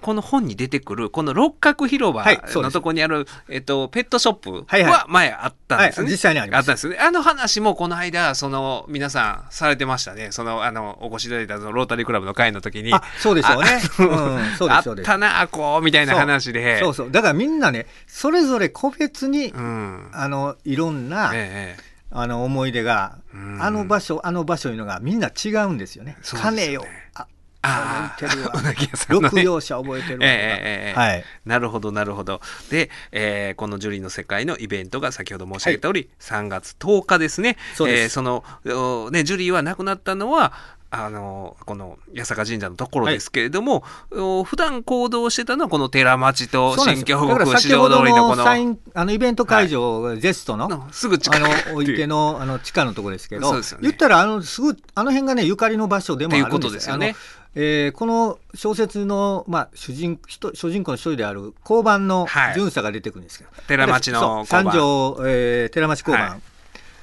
[0.00, 6.04] この本に出てくるこの六角広場のとこにある、えっと、ペットショップはいはいは前あったんですね。
[6.04, 6.98] はい実際にありますったんですよね。
[6.98, 10.32] あの話もこの間その皆さんされてましたね。
[10.32, 12.92] そのあのお越しいただいたそのロータリークラブの会の時に。
[12.92, 13.80] あそうでしょうね。
[13.98, 16.78] あうん、そうであすそうですったなこうみたいな話で。
[16.80, 20.10] そうそうだからみんなねそれぞれ個別に、うん。
[20.12, 26.16] あのいろんな、ええあの思い出が、うんあの場所あの場所いうのがみんな違うんですよね。
[26.22, 26.84] そうですよね金よ
[27.14, 27.26] あ
[27.62, 29.28] あ覚えてるわあ、うなぎ屋さんのね。
[29.28, 31.24] 六葉車覚えてるわ、ええええええはい。
[31.44, 32.40] なるほどなるほど。
[32.70, 37.56] で、えーこのジュリーの世界のイベントが先ほど申し上げた通り、3月10日ですね。
[37.74, 40.52] そうですえーそのおねジュリーは亡くなったのは
[40.92, 57.14] あのこの八坂神社のところですけれども、お普段行動してたのはこの寺町と新京よだから北市場先ほど通りのこのサインあのイベント会場、ゼストののすぐ近くあっていうのお池のあの地下のところですけどそうですよね言ったらあのすぐあの辺がねゆかりの場所でもあるんっていうことですよね
[57.54, 62.54] えーこの小説の、まあ、主人人主人公の一人である交番のはい。
[62.54, 66.40] 巡査が出てくるんですけど、寺町の三条、えー寺町交番、はい。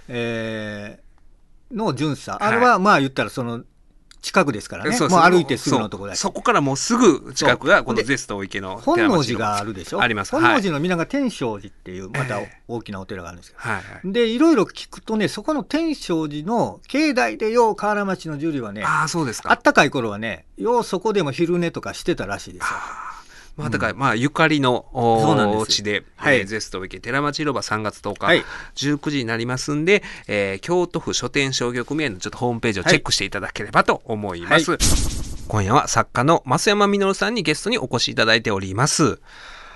[0.10, 2.48] えーの巡査、はい。
[2.48, 3.64] あれはまあ言ったらその
[4.28, 4.94] 近くですからね。
[4.94, 10.02] そうもう歩いてすぐのところだしそこからもうすぐ近くがこのでゼスト池の本能寺があるでしょ？
[10.02, 10.32] あります。
[10.32, 14.12] 本能寺の皆が天正寺っていうまたええ大きなお寺があるんですけど、はいはい。
[14.12, 19.52] でいろいろ聞くとねそこの天正寺の境内でよう河原町の樹里はねああそうですか。
[19.52, 22.70] あったかい頃はねようそこでも昼寝とかしてたらしいですよ。
[23.58, 26.40] まあ、だから、まあ、ゆかりのお地で、はい。
[26.40, 28.44] えーゼスト池寺町広場3月10日、はい。
[28.76, 34.72] 19時になりますんで、えー京都府書店商業組合のちょっとホームページをチェックしていただければと思います。
[34.72, 34.78] は
[35.48, 39.20] 今夜は作家の増山実さんにゲストにお越しいただいております。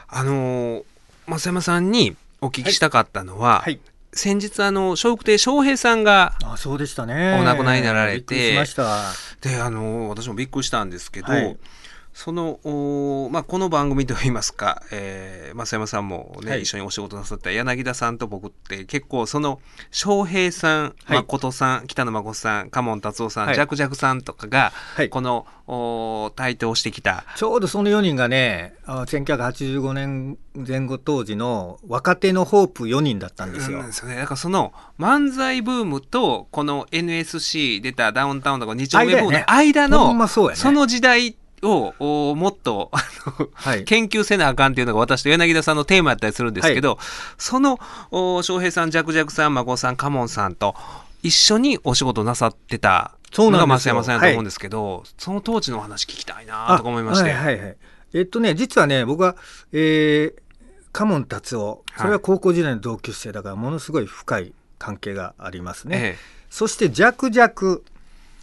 [0.07, 0.83] あのー
[1.27, 3.79] 増山さんにお聞きしたかったのは、はい。
[4.13, 7.39] 先日あの笑福亭笑瓶さんがあそうでしたね。
[7.39, 9.01] お亡くなりになられてびっくりしました。
[9.41, 11.57] であの私もびっくりしたんですけど、はい
[12.13, 16.63] その、おまあ、この番組といいますか、えー、増山さんもね、はい。
[16.63, 21.17] 一緒にお仕事なさった柳田さんと僕って結構その翔平さん、はい。
[21.17, 23.56] 誠さん北野誠さん嘉門達夫さん、はい。
[23.56, 25.10] ジャクジャクさんとかが、はい。
[25.10, 27.24] このお台頭してきた。
[27.38, 33.80] ちょうどその4人がねあ1985年前後当時の若手のホープ4人だったんですよ。
[33.80, 34.17] うんですよね。
[34.17, 40.56] だからその漫才ブームとこの NSC 出たダウンタウンとか日曜日ブームの間のほんまそね。
[40.56, 43.00] その時代をおもっとあ
[43.39, 46.97] のはい研究せなあかんっていうのが私と柳田さんのテーマやったりするんですけど、
[47.38, 47.80] その
[48.12, 50.76] お翔平さん、ジャクジャクさん、孫さん、カモンさんと
[51.24, 57.32] 一緒にお仕事なさってたそうのが増山さんやと思うんですけど、その当時のお話聞きたいなとか思いまして。
[57.32, 57.78] あはいはいはい。
[58.13, 59.38] えっとね、実はね、僕は、
[59.71, 60.34] えー、
[60.91, 65.97] カモン達夫、それは高校時代の同級生だから、ものすごい深い関係がありますね。
[65.97, 66.17] え
[66.50, 67.86] そして、ジャクジャク、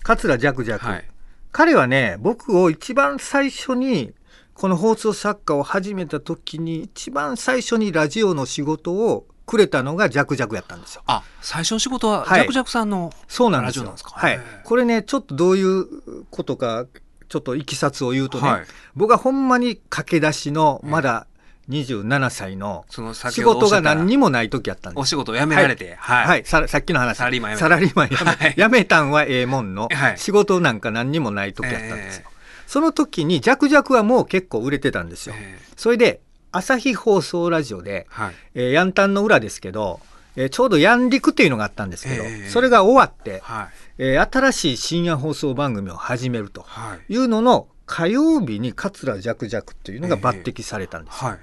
[0.03, 0.87] 桂ジャクジャク。
[0.87, 1.08] はい
[1.53, 4.13] 彼はね、僕を一番最初に、
[4.55, 11.03] この放送作家を始めた時に、一番最初にラジオの仕事をくれたのがジャクジャクやったんですよ。
[11.07, 13.85] あ最初の仕事ははいジャクジャクさんの、そうなんですよ。
[13.85, 14.11] ラジオなんですか？
[14.11, 14.41] はい。
[14.65, 16.87] これね、ちょっとどういうことか、
[17.29, 21.27] ちょっといきさつを言うとね、はい僕はほんまに駆け出しの、まだ
[21.69, 25.01] 27歳の仕事が何にもない時やったんです。
[25.01, 26.27] お仕事を辞められて、はい。
[26.27, 27.17] はい、ささっきの話。
[27.19, 32.23] サラリーマン辞めサラリーマン辞め,、はい辞めたんはええもんの、はい仕事なんか何にもない時やったんですよ。
[32.27, 35.35] えその時に、ジャクジャクはもう結構売れてたんですよ。
[35.39, 36.21] えそれで、
[36.53, 38.35] 朝日放送ラジオで、はい。
[38.55, 40.01] えーヤンタンの裏ですけど、
[40.37, 43.69] えーちょうどヤンリクっていうのがあったんですけど、ええそれが終わって、はい。
[43.99, 47.13] えー新しい深夜放送番組を始めるとはい。
[47.13, 51.25] いうのの火曜日に桂ジャクジャクっていうのが抜擢されたんです。
[51.25, 51.39] はい。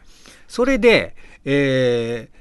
[0.48, 2.36] それで、えー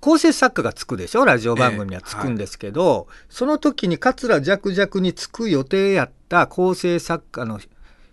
[0.00, 1.24] 構成作家がつくでしょ？
[1.24, 7.58] ラジオ番組にはつくんですけど、その時に桂ジャクジャクにつく予定やった構成作家の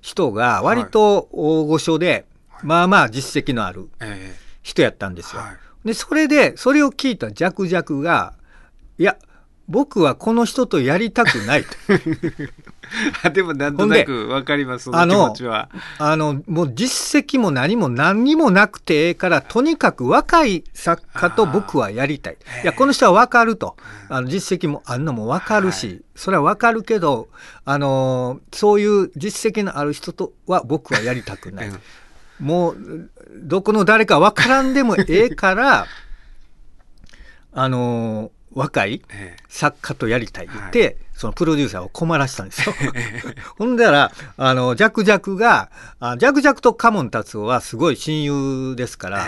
[0.01, 2.25] 人が割と大御所で、
[2.63, 5.43] まあまあ実績のあるえ人やったんですよ。
[5.43, 5.88] はい。
[5.88, 8.33] でそれでそれを聞いたジャクジャクが
[8.97, 9.17] 「いや
[9.67, 11.69] 僕はこの人とやりたくない」と。
[13.24, 15.69] え でもなんとなくわかります、あの持ちは。
[15.98, 22.38] あのもう実績も何も何にもなくてええからとにかく若い作家と僕はやりたい。
[22.63, 23.76] いやこの人は分かると。
[24.10, 26.02] あの実績もあんのも分かるし、はい。
[26.15, 27.28] それは分かるけど、
[27.65, 31.69] あのーそういう実績のある人とは僕はやりたくない。
[31.69, 31.80] うん。
[32.39, 32.78] もう
[33.36, 35.88] どこの誰か分からんでもええから
[37.54, 42.75] あのー若いえ作家とやりたい言って、そのプロデューサーを困らしたんですよ。
[43.58, 49.28] ほんだら、あの、ジャクジャクが、あジャクジャクとカモン達夫はすごい親友ですかえら、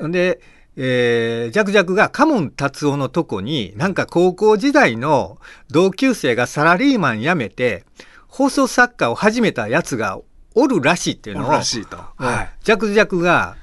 [0.00, 0.40] えんで、
[0.76, 5.38] えージャクジャクがカモン達夫のとこに、なんか高校時代の
[5.70, 7.84] 同級生がサラリーマン辞めて、
[8.28, 10.20] 放送作家を始めたやつが
[10.54, 11.48] おるらしいっていうのを、
[12.16, 12.50] はい。
[12.62, 13.56] ジャクジャクが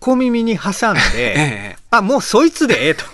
[0.00, 3.04] 小耳に挟んえで、 えあ、もうそいつでええと。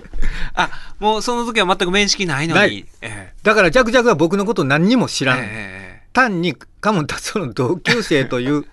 [0.54, 2.86] あ、もうその時は全く面識ないのにない。
[3.02, 5.38] えだからジャクジャクは僕のこと何にも知えらん。
[5.42, 8.64] え単にカモン達夫の同級生という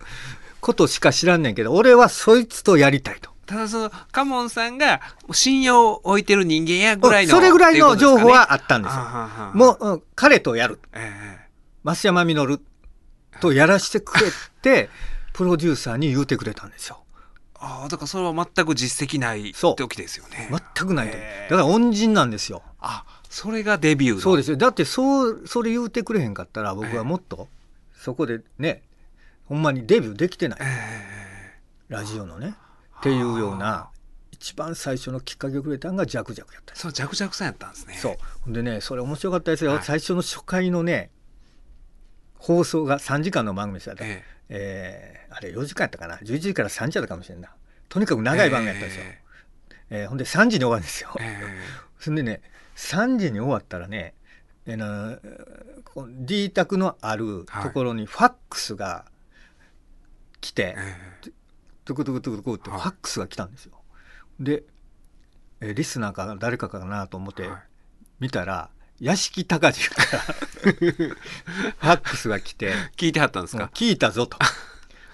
[0.61, 3.31] ことしか知らんねんけど、俺はそいつとやりたいと。
[3.45, 5.01] ただその、カモンさんが
[5.31, 7.31] 信用を置いてる人間やぐらいの。
[7.35, 8.97] それぐらいの情報はあったんですよ。
[8.99, 10.79] あもう、うん彼とやる。
[10.93, 11.11] え
[11.43, 11.47] え
[11.83, 12.59] 増山実
[13.39, 14.89] とやらしてくれって、
[15.31, 16.99] プロデューサーに言うてくれたんですよ。
[17.59, 20.49] ああ、だからそれは全く実績ないそう時ですよね。
[20.75, 21.17] 全くないと。
[21.17, 22.61] だから恩人なんですよ。
[22.79, 24.21] あ、それがデビューの。
[24.21, 24.57] そうですよ。
[24.57, 27.47] だってそう、それ言うてくれへんかったら、僕はもっと、
[27.95, 28.83] そこでね、
[29.45, 30.59] ほんまにデビューできてない。
[30.61, 31.57] え
[31.89, 32.55] ラジオのね。
[32.99, 33.89] っていうような、
[34.31, 37.95] 一番最初のきっかけをくれたのがジャクジャクやったえそう、ジャクジャクさんやったんですね。
[37.95, 38.17] そう。
[38.41, 39.71] ほんでね、それ面白かったですよ。
[39.71, 41.09] はい最初の初回のね、
[42.35, 44.23] 放送が3時間の番組でしたね。
[44.49, 47.49] ええーあれ4時間やったかな？11時から3時やったかもしれんな。
[47.89, 49.03] とにかく長い番組やったんですよ。
[49.05, 49.21] え
[49.89, 51.15] えーほんで3時に終わるんですよ。
[51.19, 51.43] ええ
[51.99, 52.41] そんでね、
[52.75, 54.13] 3時に終わったらね、
[54.65, 55.17] えーな
[56.25, 59.05] D 宅のあるところにファックスが
[60.41, 61.31] 来て、ええ
[61.85, 63.81] トゥクトゥクトゥクトゥクってファックスが来たんですよ。
[64.39, 64.63] で、
[65.61, 67.61] えーリスナーか誰かかなと思ってはい
[68.19, 74.37] 見たら、屋敷隆人からファックスが来て、聞いてはったんですか、聞いたぞと。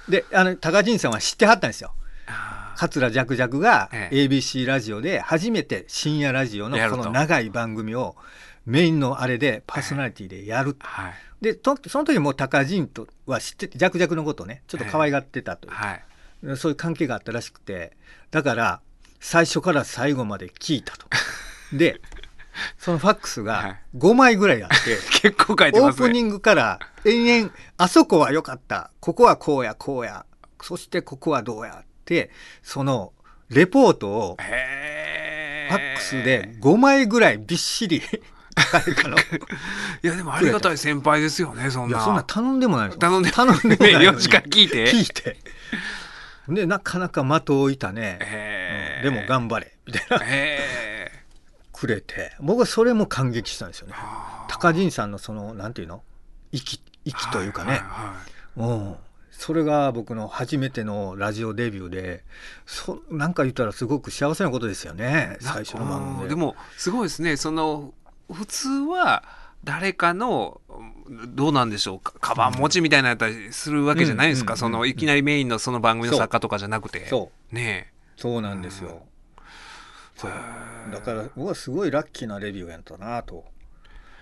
[0.10, 1.94] で、あの、高人さんは知ってはったんですよ。
[2.28, 8.16] あ桂ジャクジャクがええ ABC ラジオで初めて深夜ラジオのことの長い番組を
[8.66, 10.76] メインのあれでパーソナリティでやる。
[10.80, 11.14] あはい。
[11.42, 16.04] で、とその時も高人とは知ってて、ジャクジャクのことをね、ちょっと可愛がってたという、はい。
[16.58, 17.96] そういう関係があったらしくて、
[18.32, 18.82] だから、
[19.20, 21.06] 最初から最後まで聞いたと。
[21.74, 22.00] で、
[22.78, 26.06] そのファックスはいが5枚ぐらいあって、 結構書いてますね。
[26.06, 30.26] オープニングから延々、あそこは良かった、ここはこうや、こうや、
[30.62, 33.14] そしてここはどうやって、その
[33.50, 38.10] レポートをへファックスで5枚ぐらいびっしり書
[40.04, 41.98] いやでもありがたい先輩ですよねそんな。
[41.98, 44.92] や、そんな頼んでもない頼んで頼んでもないのに4時間聞いて。
[44.92, 45.38] 聞いて。
[46.48, 48.20] で、なかなか的を置いたね。
[48.22, 50.26] へーうんでも頑張れ、みたいな。
[50.26, 50.60] へ
[51.74, 53.94] くれて、僕はそれも感激したんですよね。
[53.94, 56.02] ー高陣さんのその、なんていうの？
[56.54, 57.72] 息、息というかね。
[57.72, 58.96] はいはいはいうん。
[59.32, 62.24] それが僕の初めてのラジオデビューで、
[62.68, 65.38] そなんか言ったらすごく幸せなことですよね。
[65.42, 66.36] 最初の番組で。
[66.36, 67.94] もすごいですねその
[68.32, 69.24] 普通は
[69.64, 70.62] 誰かの
[71.10, 72.14] うんどうなんでしょうか？
[72.22, 77.56] カバン持ちみたいなやったりするわけじゃないですか、うんそのいきなりメインのその番組の作家とかじゃなくてそう。
[77.56, 79.02] ねそうなんですよ。
[80.24, 80.92] そう。
[80.92, 83.46] だから僕はすごいラッキーなレビューやったなと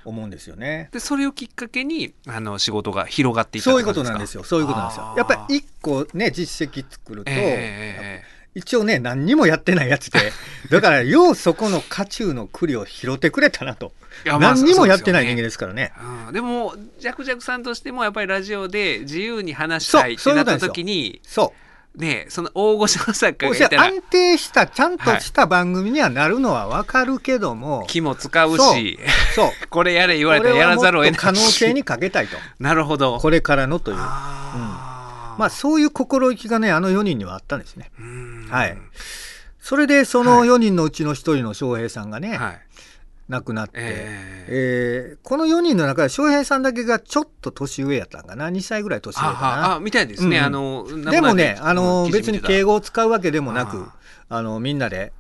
[0.06, 0.90] 思うんですよね。
[0.92, 4.44] でそれをきっかけにあの仕事が広がっていったそういうことなんですよ。
[4.44, 5.14] そういうことなんですよ。
[5.18, 10.20] やっぱり一個ね実績作ると、えええ一応ね何にもやってないやつで
[10.70, 13.94] だからようそこの渦中の栗を拾ってくれたなと。
[14.26, 15.94] 何にもやってない人間ですからね。
[16.28, 23.84] うん、でもジャクジャクさんとしてもやっぱりラジオで自由に話したいってなった時にそうねその大御所の作家おがいたら。
[23.86, 29.00] 安定したちゃんとした番組にはなるのはわかるけども、気も使うし。
[29.36, 29.52] そう。
[29.70, 32.38] これやれ言われたらやらざるを得ない可能性にかけたいと。
[32.60, 33.20] なるほど。
[33.20, 33.98] これからのという。
[34.00, 35.40] あー。
[35.40, 37.92] まあそういう心意気がねあの4人にはあったんですね。
[38.00, 38.48] うん。
[38.50, 38.78] はい。
[39.60, 42.62] それでその4人のうちの1人の翔平さんがね、はい
[43.32, 49.48] 亡くなって、ええーこの4人の中で翔平さんだけがちょっと年上やったんかな？2歳ぐらい年上あかな？
[49.70, 50.44] はあみたいですね、うん。
[50.44, 50.50] うんあ
[51.06, 53.86] のでもねあの別に敬語語を使うわけでもなく
[54.30, 54.42] ああ。
[54.42, 55.14] のみんなで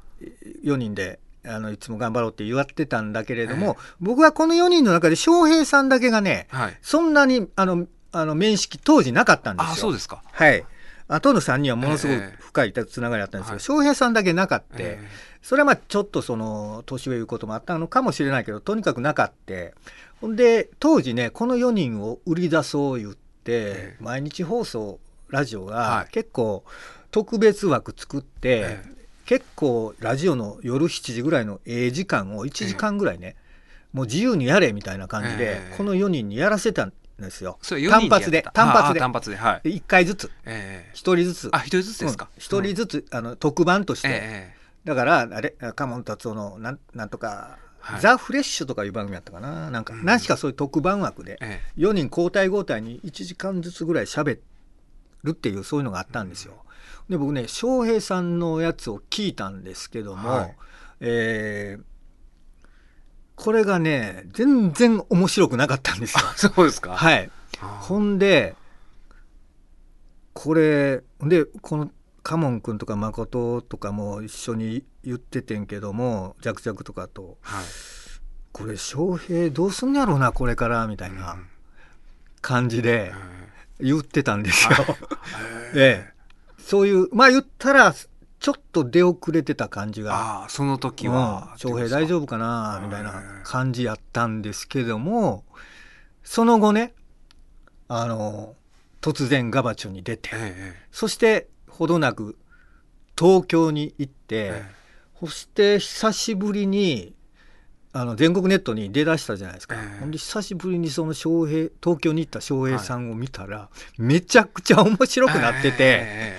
[0.66, 6.78] 4人であのいつも頑張ろうって言わってたんだけれども、僕はこの4人の中で翔平さんだけがねはい。
[6.82, 9.72] そんなにあのあの面識当時なかったんですよ。
[9.72, 10.22] あそうですか。
[10.32, 10.66] はい。
[11.08, 12.38] あとの3人はものすごくええ。
[12.40, 13.60] 深いつながりあったんですけど、はい。
[13.62, 15.00] 翔平さんだけなかって、え
[15.42, 19.74] それはまあちょっとその年上いうこともあったのかもしれないけどとにかくなかって。
[20.22, 24.04] ほんで当時ねこの4人を売り出そう言って、ええ。
[24.04, 25.00] 毎日放送
[25.30, 26.12] ラジオはがい。
[26.12, 26.64] 結構
[27.10, 28.84] 特別枠作って、え
[29.26, 33.36] 結構ラジオの夜7時ぐらいのええ時間を1時間ぐらいね、
[33.94, 35.76] もう自由にやれみたいな感じで、ええ。
[35.78, 37.58] この4人にやらせたんですよ。
[37.64, 39.00] それ4人単発で単発で。
[39.00, 39.70] 単発ではい。
[39.72, 40.32] で1回ずつ。
[40.46, 40.92] ええ。
[40.94, 41.50] 1人ずつ。
[41.52, 42.30] あ一人ずつですか？
[42.32, 42.40] うん。
[42.40, 48.02] 一人ずつ、あの特番として、えだからあれカモン達夫のなんなんとか、はい。
[48.02, 49.70] ザ・フレッシュとかいう番組やったかな？
[49.72, 50.06] なんか、うん。
[50.06, 51.82] 何しかそういう特番枠でええ。
[51.82, 54.40] 4人交代交代に1時間ずつぐらい喋
[55.24, 56.54] るっていうそういうのがあったんですよ。
[57.10, 60.56] で僕ね翔平さんのやつを聞いたんですけども、はい。
[61.02, 61.84] えー
[63.34, 66.20] これがね全然面白くなかったんですよ。
[66.24, 66.96] あそうですか。
[66.96, 68.56] はい、あほんで
[70.34, 71.92] これでこの
[72.24, 77.38] カモン君とか誠とかも一緒に言っててんけどもジャクジャクとかと。
[77.42, 77.66] はい。
[78.52, 81.38] これ翔平どうすんやろうなこれからみたいな
[82.42, 83.14] 感じで
[83.80, 84.72] 言ってたんですよ。
[85.74, 86.14] ええ。
[86.60, 90.46] そういうまあ言ったらちょっと出遅れてた感じが。
[90.50, 91.14] その時うん。
[91.14, 95.44] は、翔平大丈夫かなみたいな感じやったんですけども
[96.24, 96.94] その後ね
[97.88, 98.56] あの
[99.02, 100.88] 突然ガバチョに出てええ。
[100.92, 101.48] そして
[101.82, 102.38] ほどなく
[103.18, 104.72] 東京に行って、ええ。
[105.20, 107.16] そして久しぶりに
[107.92, 110.00] あの全国ネットに出だしたじゃないですか、ええ。
[110.00, 116.38] ほんで久しぶりにその翔平東京に行った翔平さんを見たら、めちゃくちゃ面白くなってて、え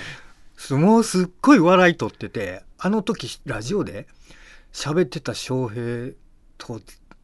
[0.70, 4.06] もうすっごい笑い取っててあの時ラジオで
[4.72, 6.12] 喋ってた翔平
[6.56, 6.80] と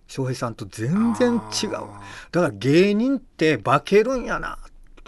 [0.09, 1.71] 翔平さんとえ全然違う。
[1.71, 1.89] だか
[2.33, 4.59] ら芸人って化けるんやな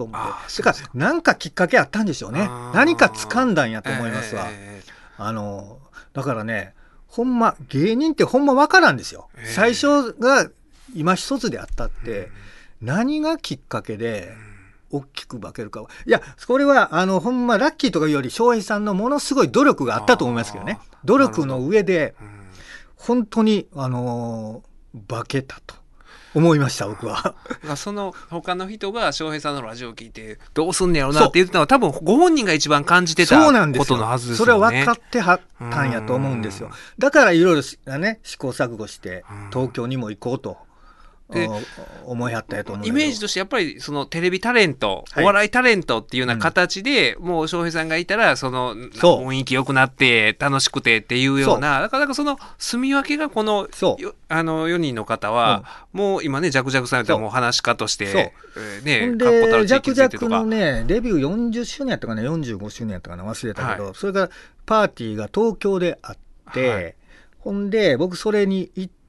[0.00, 0.62] と思って。
[0.62, 2.48] だからなんかきっかけあったんでしょうね。
[2.72, 5.78] 何か掴んだんやと思いますわ、ええあの
[6.14, 6.74] だからね
[7.06, 9.46] ほんま芸人ってほんま分からんですよ、ええ。
[9.48, 10.48] 最初が
[10.94, 12.30] 今一つであったって、
[12.80, 14.32] 何がきっかけで
[14.90, 15.82] 大きく化けるか。
[15.82, 20.78] はいやこれはあのほんまラッキーとかいうより翔平さんのものすごい努力があったと思いますけどね。
[21.04, 22.28] 努力の上でうん。
[22.96, 24.70] 本当にあのー
[25.06, 25.76] 化けたと
[26.34, 27.34] 思いました僕は。
[27.62, 33.84] まあその他の人が翔平さんのラジオを聞いてどうすんねやろなって言ってたのは多分ご本人が一番感じてたそうなんですよ。
[33.84, 34.64] ことのはずですそれよね。
[34.64, 36.68] は分かってはったんやと思うんですよ。
[36.68, 36.72] うん。
[36.98, 39.50] だからいろいろしね試行錯誤してうん。
[39.50, 40.58] 東京にも行こうと
[41.30, 41.48] で
[42.04, 45.24] お思いはったやと思うイメージとしてやっぱりそのテレビタレント、はい。
[45.24, 53.68] お笑いタレントっていうような形で、もう笑瓶さんがいたらその雰囲気良くなって楽しくてっていうようなだからなんかその住み分けがこの
[54.28, 63.94] あの4人の方は、もう今ねジャクジャクさんやったらもう話し家としてえーね確固たで、るジャクジャクのね、デビュー40周年やったかな、45周年やったかな、忘れたけど、はい。
[63.94, 64.30] それから
[64.66, 66.16] パーティーが東京であっ
[66.52, 66.94] て、はい。
[67.38, 68.99] ほんで、僕、それに行って、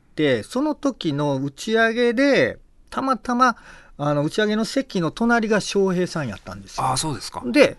[0.44, 2.60] その時の打ち上げで、
[2.90, 3.56] たまたま、
[3.98, 6.84] あの打ち上げの席の隣が翔平さんやったんですよ。
[6.84, 7.44] ああそうですか。
[7.46, 7.78] で、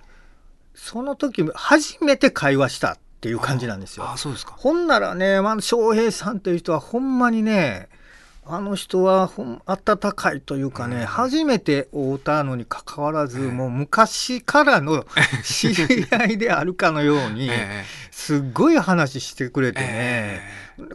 [0.75, 4.05] その時初めて会話したっていう感じなんですよ。
[4.05, 4.55] ああそうですか。
[4.57, 7.89] ほんならね、まあ、翔平さんという人はほんまにね、
[8.45, 11.07] あの人はほん温かいというかね、うん。
[11.07, 15.07] 初めて会うたのにかかわらず、もう昔からの
[15.45, 20.41] 知り合いであるかのように、 えすっごい話してくれてえね、え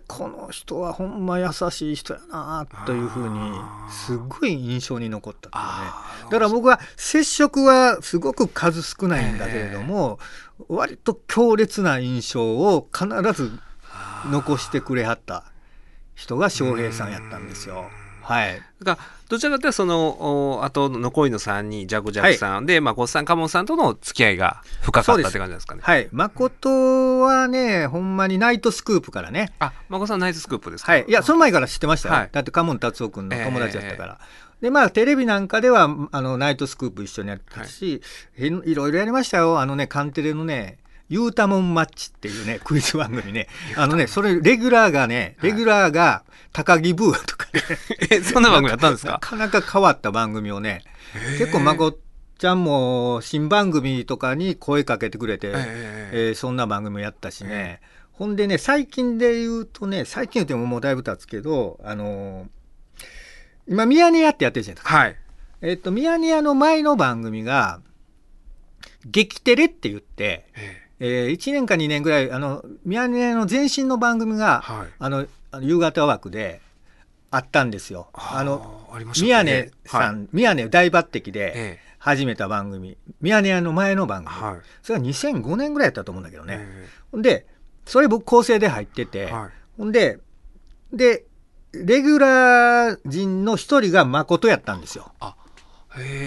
[0.07, 3.51] この人はほんま優しい人やなというふうに
[3.91, 6.31] すっごい印象に残ったっていうね。
[6.31, 10.19] だから僕は接触はすごく数少ないんだけれども、
[10.67, 13.51] 割と強烈な印象を必ず
[14.31, 15.43] 残してくれはった
[16.15, 17.89] 人が翔平さんやったんですよ。
[18.27, 18.61] はい。
[18.83, 25.81] だからどちらかというとそのおあと残りの3人ジャクジャクさんで、まあ、ゴッさんカモンさんとの付き合いが深かったって感じなんですかね。
[25.83, 26.07] はい。
[26.11, 29.51] 誠はね、ほんまにナイトスクープからね。
[29.59, 30.91] あ、まこさんナイトスクープですか？
[30.91, 31.05] はい。
[31.07, 32.15] いや、その前から知ってましたよ。
[32.15, 34.19] はいだって、カモン達夫君の友達だったから。
[34.61, 38.01] で、まあ、テレビなんかでは、あの、ナイトスクープ一緒にやってたし、
[38.37, 39.59] い、いろいろやりましたよ。
[39.59, 40.77] あのね、カンテレのね、
[41.09, 43.47] ユータモンマッチっていうね、クイズ番組ね。
[43.77, 47.61] あのね、それ、レギュラーがね、レギュラーが高木ブーとかね、
[48.11, 49.19] え、そんな番組やったんですなか。
[49.19, 50.83] かなか変わった番組をね、
[51.37, 51.97] 結構、まこ
[52.37, 57.79] ちゃんも新番組とかに声かけてくれて、ええーそんな番組をやったしね、
[58.11, 62.47] ほんでね、最近で言うとね、最近言ってももうだいぶ経つけど、あのー
[63.69, 64.97] 今、ミヤネ屋ってやってるじゃないですか。
[64.97, 65.15] はい。
[65.61, 67.81] えっと、ミヤネ屋の前の番組が、
[69.05, 75.27] 激テレって言って、ええ1年か2年ぐらい、あの、ミヤネ屋の前身の番組が、はいあの、
[75.61, 76.61] 夕方枠で
[77.31, 78.07] あったんですよ。
[78.13, 78.87] あの、
[79.21, 84.59] 宮根さはいん、宮根大抜擢でえ始めた番組、ミヤネ屋の前の番組、えはい。
[84.81, 86.65] それが2005年ぐらいやったと思うんだけどね。
[87.15, 87.45] えで、
[87.85, 89.31] それ僕構成で入ってて。
[89.77, 90.19] ほんで、
[90.91, 91.25] で、
[91.73, 95.11] レギュラー陣の一人が誠やったんですよ。
[95.21, 95.46] へえ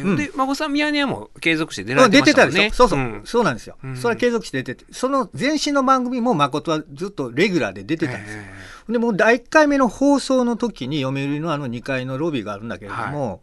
[0.04, 0.16] うん。
[0.16, 2.60] で、まこさん、ミヤネ屋も継続して出られて出ましてたもんね。
[2.60, 3.96] たでしょ、そうそう、んそうなんですよ、うん。
[3.96, 8.42] それは継続して出てて、その前身の番組も誠はずっとレギュラーで出てたんですよ。
[8.88, 13.42] えでもう第1回目の放送の時に読売のあの2階のロビーがあるんだけれども、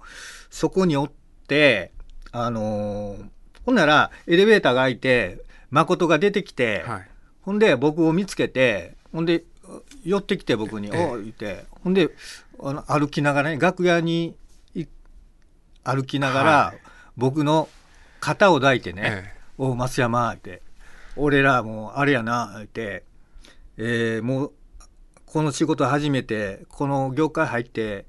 [0.50, 1.12] そこにおっ
[1.48, 1.92] て、
[2.32, 3.26] あのー
[3.66, 7.08] ほんならエレベーターが開いて誠が出てきて、えはい。
[7.42, 9.44] ほんで僕を見つけてほんで
[10.06, 11.06] 寄ってきて僕に「ええ。
[11.06, 11.66] おう」言って。
[11.84, 12.10] ほんで
[12.64, 14.34] あの歩きながらね楽屋にい
[15.88, 16.82] 歩きながら、はい。
[17.16, 17.70] 僕の
[18.20, 20.62] 肩を抱いてねえ「おう増山」って
[21.16, 23.06] 「俺らもうあれやな」って、
[23.78, 24.52] えーもう
[25.26, 28.06] この仕事初めてこの業界入って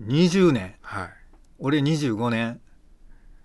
[0.00, 0.74] 20年。
[0.82, 1.10] はい。
[1.58, 2.60] 俺25年。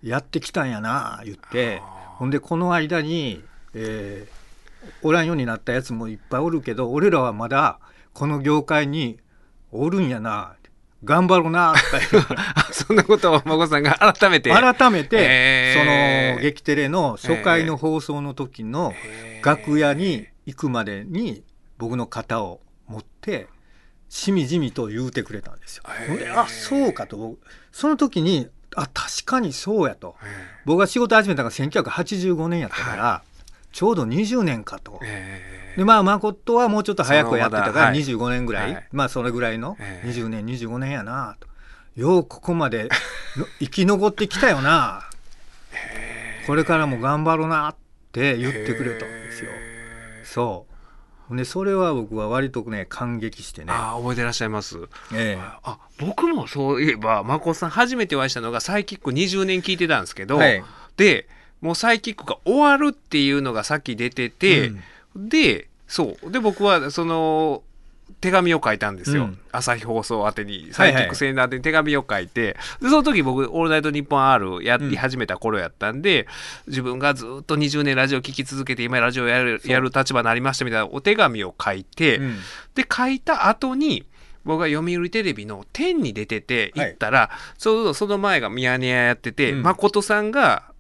[0.01, 1.79] やってきたんやな言って。
[2.17, 4.41] ほんでこの間に、えー
[5.03, 7.79] おらんようになったやつもいっぱいおるけど俺らはまだ
[8.13, 9.19] この業界に
[9.71, 10.55] おるんやな
[11.03, 11.81] 頑張ろうなって
[12.55, 14.51] あそんなことを、まこさんが改めて。
[14.51, 18.93] 改めて、えーその劇テレの初回の放送の時の
[19.43, 21.43] 楽屋に行くまでに
[21.77, 23.47] 僕の肩を持って
[24.09, 25.83] しみじみと言うてくれたんですよ。
[25.87, 27.39] へーあそうかと僕
[27.71, 30.27] その時にあ確かにそうやとえ
[30.65, 33.23] 僕が仕事始めたのが1985年やったから、
[33.71, 34.99] ちょうど20年かと。
[35.03, 40.09] ええでまあ誠はもうちょっと早くやってたからそのまだはい25年ぐらい、はいまあそれぐらいのええ。
[40.09, 41.35] 20年25年やな。
[41.39, 41.47] と
[41.95, 42.89] ようここまで
[43.37, 45.03] の 生き残ってきたよな。
[46.47, 47.75] これからも頑張ろうなっ
[48.11, 49.51] て言ってくれたんですよ。
[50.23, 50.65] そ
[51.29, 51.35] う。
[51.35, 53.71] でそれは僕は割とね感激してね。
[53.71, 54.77] ああ、覚えてらっしゃいます？
[55.13, 55.39] ええ。
[55.63, 60.61] あ僕もそういえばまこさん初めてお会いしたのがサイキック20年聞いてたんですけど、はい。
[60.97, 61.29] で
[61.61, 64.73] もうサイキックが終わるっていうのがさっき出てて、
[65.15, 66.31] でそう。
[66.31, 67.63] で僕はその
[68.19, 69.39] 手紙を書いたんですよ、うん。
[69.51, 70.69] 朝日放送宛てに。
[70.73, 76.27] サイキックセンター宛てに手紙を書いて、でその時僕「オールナイトニッポン R」やり始めた頃やったんで、
[76.67, 82.37] 自分がずっと20年ラジオ聞き続けて今ラジオやるやる立場になりましたみたいなお手紙を書いて、うん。
[82.75, 84.05] で書いた後に
[84.43, 86.87] 僕が読売テレビの「天」に出ててはい。
[86.89, 89.61] 行ったら、ちょうどその前がミヤネ屋やってて、うん。
[89.63, 90.71] 誠さんが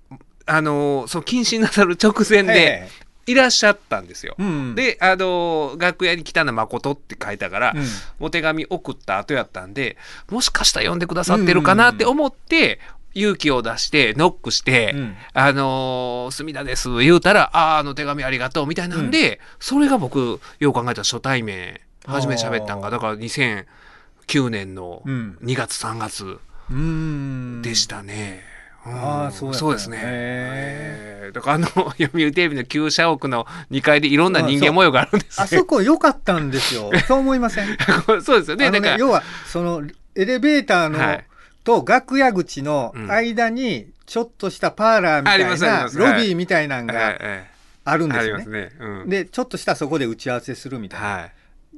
[0.45, 2.85] あのその謹慎なさる直前で、は
[3.27, 4.35] いいらっしゃったんですよ。
[4.37, 7.85] うん、で、あの楽屋に来たの誠って書いたから、うん。
[8.19, 9.97] お手紙送った後やったんで、
[10.29, 12.79] もしかしたら読んでくださってるかなって思って、
[13.13, 15.15] 勇気を出して、ノックして、うん。
[15.33, 25.37] あのー、隅田です、言うたら、あーあの手紙ありがとう、みたいなんで、それが僕、よう考えたら初対面、初めて喋ったんが、だから2009年のうん。
[25.43, 27.61] 2月、3月うん。
[27.61, 28.50] でしたね。
[28.89, 29.97] んあーそうそうですね。
[29.97, 31.67] へえーだからあの、
[31.97, 36.91] 読売テレビの旧社屋の2階でいろんな人間模様があるんですあそこ良かったんですよ。
[37.07, 37.77] そう思いません？
[38.23, 38.65] そうですよね。
[38.67, 39.83] あのだから、ね要はその
[40.15, 41.25] エレベーターの、はい
[41.63, 47.43] と楽屋口のうん間にちょっとしたパーラーみたいなロビーみたいなのはいがはい
[47.83, 48.45] あるんですよね。
[48.45, 48.69] ね。
[48.79, 49.09] うん。
[49.09, 51.07] でちょっとしたそこで打ち合わせするみたいな。
[51.07, 51.31] はい。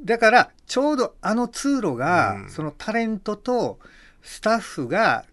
[0.05, 3.77] だからちょうどあの通路が、うんそのタレントと
[4.23, 5.25] スタッフが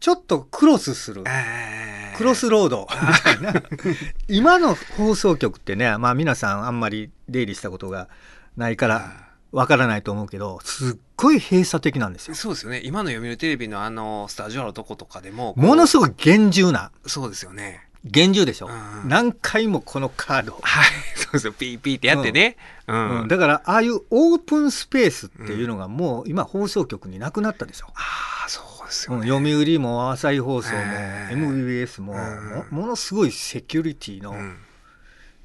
[0.00, 1.24] ちょっとクロスする。
[1.26, 1.88] えー
[2.18, 3.62] クロスロードみたいな
[4.26, 8.08] 今の放送局ってね、まあ、皆さんあんまり出入りしたことが
[8.56, 12.34] ないからわからないと思うけどすっごい閉鎖的なんですよ。
[12.34, 12.80] そうですよね。
[12.84, 17.88] 今の読売テレビのあの、スタジオのとことかでも、ものすごごく厳重なそうですよね。
[18.04, 20.86] 厳重でしょ、うん何回もこのカードを、はい。
[21.16, 21.52] そうですよ。
[21.52, 22.56] ピーピーってやってね。
[22.86, 23.20] うん。
[23.22, 29.30] うんだからああいうオープンスペースっていうのがもう今放送局になくなったでしょ、ああ、そうですよね。
[29.30, 31.32] うん読売も朝日放送もええ。
[31.34, 32.70] MBS もうん。
[32.70, 34.58] もものすごいセキュリティのうん。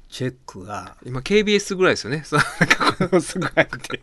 [0.08, 2.22] チェックが今 KBS ぐらいですよね。
[2.24, 2.38] そ
[3.20, 4.00] すごいって。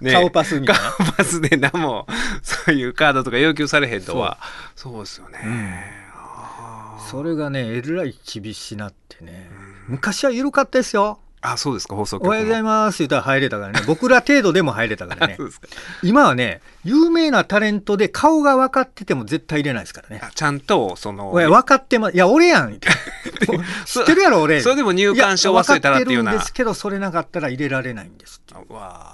[0.00, 0.82] ね 顔パスみたいな。
[0.90, 2.06] 顔パスで何も、
[2.42, 4.38] そういうカードとか要求されへんとは。
[4.76, 5.02] そう。
[5.02, 6.04] ですよね。
[6.14, 7.10] あー。
[7.10, 9.50] それがねえらい厳しなってね。
[9.88, 12.30] 昔は緩かったですよあ、そうですか、放送お局も。
[12.30, 13.82] はようございます言ったら入れたからね。
[13.86, 15.34] 僕ら程度でも入れたからね。
[15.36, 15.68] そうですか。
[16.02, 20.20] 今はね有名なタレントで顔が分かってても絶対入れないですからね。
[20.22, 22.14] あちゃんと、その、おい分かってます。
[22.14, 22.72] いや俺やん。
[22.74, 22.88] って。
[23.84, 24.62] 知ってるやろ俺。
[24.62, 26.32] それでも入館証忘れたらっていうような。
[26.32, 29.12] や分かってるんですけどそれなかったら入れられないんですわ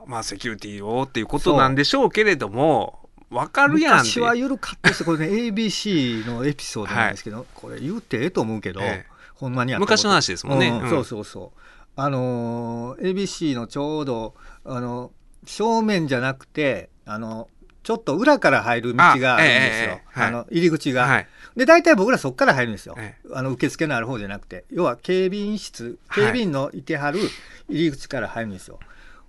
[0.00, 4.08] あまあセキュリティをっていうことなんでしょうけれどもわかるやんって。
[4.08, 5.04] 昔は緩かったです。
[5.04, 10.68] これね ABC のエピソードなんですけど、これ言うてええと思うけど、ええほんまにやった昔の話ですもんね。
[10.68, 10.86] うん。
[10.86, 11.60] うそうそうそう。
[11.96, 14.34] あのー ABC のちょうど
[14.64, 15.12] あの
[15.46, 17.48] 正面じゃなくてあの
[17.82, 19.32] ちょっと裏から入る道があるんですよ。
[19.32, 20.28] あええええはい。
[20.28, 21.28] あの入り口が、はい。
[21.56, 24.64] で大体僕らそこから入るんですよ、えあの受付のある方じゃなくて。
[24.70, 26.24] 要は警備員室はい。
[26.24, 27.20] 警備員のいてはる
[27.68, 28.78] 入り口から入るんですよ、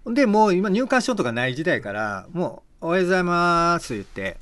[0.06, 4.38] でもう今入館証とかない時代からもう「おはようございます」言って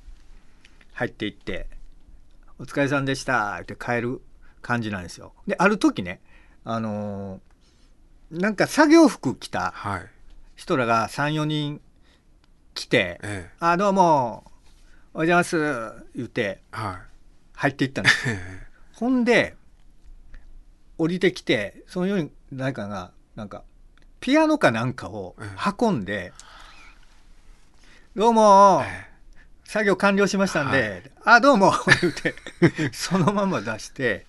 [0.93, 1.67] 入っていって
[2.59, 4.21] 「お疲れさんでした」言って帰る
[4.65, 5.33] 感じなんですよ。
[5.45, 6.19] である時ね
[6.63, 10.07] あのーなんか作業服着たはい。
[10.55, 11.79] 人らが34人
[12.73, 14.43] 来てえ「あどうも
[15.13, 15.57] おはようございます」
[16.15, 16.97] 言ってえはい。
[17.53, 18.67] 入っていったんですええ。
[18.93, 19.55] ほんで
[20.97, 23.63] 降りてきてそのように誰かがなんか
[24.19, 25.35] ピアノかなんかを
[25.79, 26.33] 運んで
[28.15, 29.05] 「どうもえ
[29.65, 31.73] 作業完了しましたんで、あどうも」
[32.21, 32.35] て
[32.93, 34.25] そのまま出して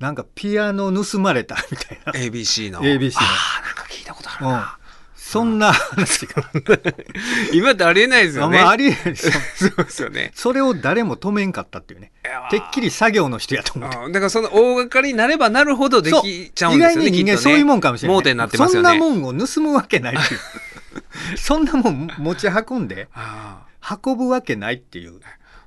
[0.00, 2.80] なんかピアノ盗まれたみたいな、え ABC の。
[2.80, 3.20] ABC の。
[3.20, 4.52] ああなんか聞いたことあるうん。
[4.52, 4.78] な、
[5.14, 6.50] そんな話が。
[7.52, 8.58] 今ってありえないですよね。
[8.60, 9.32] あまあありえないですよ。
[9.54, 10.32] そうですよね。
[10.34, 12.12] それを誰も止めんかったっていうね。
[12.50, 13.96] てっきり作業の人やと思って。
[13.98, 14.12] うん。
[14.12, 17.32] だからその大掛かりになればなるほどできちゃうんですよね意外に人きっとね。
[17.32, 18.16] 間そういうもんかもしれない。
[18.16, 18.88] 盲点になってますよね。
[18.88, 20.40] そんなもんを盗むわけないっていう。
[21.36, 23.64] そんなもん持ち運んであ
[24.04, 25.20] 運ぶわけないっていう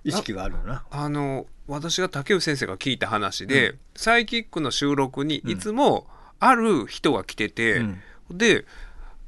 [0.04, 0.84] 意識があるよな。
[0.92, 6.08] ああの私が竹内先生が聞いた話で、サイキックの収録にいつも
[6.40, 8.02] ある人が来てて、うん。
[8.32, 8.66] で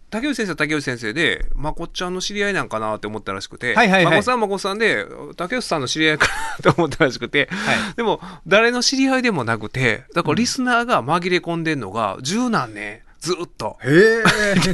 [0.10, 4.14] 竹内先生は竹内先生でまこっちゃんの知り合いなんかなって思ったらしくて、はいはいはい。
[4.14, 5.06] まこさんはまこさんで
[5.36, 6.28] 竹内さんの知り合いか
[6.64, 7.96] なと思ったらしくて、はい。
[7.96, 13.78] でも誰の知り合いでもなくてだからリスナーが紛れ込んでんのが十何年ずっと。
[13.84, 14.24] へえ。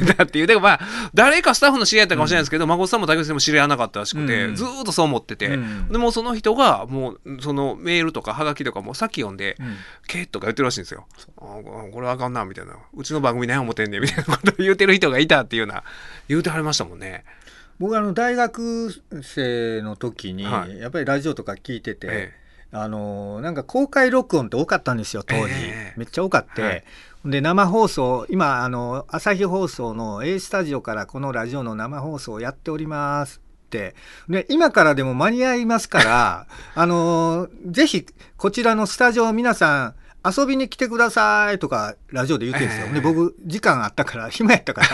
[0.18, 0.46] だっていう。
[0.46, 9.76] だからまあ、誰かスタッフの知り合いだったかもしれないですけど、孫さんも竹内さんも知り合いなかったらしくて、うんずーっとそう思ってて、うんでもその人が、もう、そのメールとかハガキとかもさっき読んで、うん
[10.06, 11.06] けーとか言ってるらしいんですよ。
[11.38, 11.42] あ
[11.92, 12.74] これあかんな、みたいな。
[12.94, 15.82] うちの番組何思ってんねん、みたいなことを言ってる人がいたっていうような、
[16.28, 17.24] 言うてはりましたもんね。
[17.78, 18.90] 僕あの大学
[19.22, 22.32] 生の時にはいやっぱりラジオとか聞いてて、え
[22.70, 26.84] あのなんか公開録音って多かったんですよ当時、ええめっちゃ多かって、はい
[27.24, 33.94] で生放送今あの朝日放送の A スタジオからこのラジオの生放送をやっておりますって。
[34.28, 38.06] で今からでも間に合いますから あのぜひ
[38.36, 39.94] こちらのスタジオ皆さん
[40.28, 42.94] 遊びに来てくださいとかラジオで言ってるんですよ、ええ。
[42.94, 44.88] で僕時間あったから暇やったから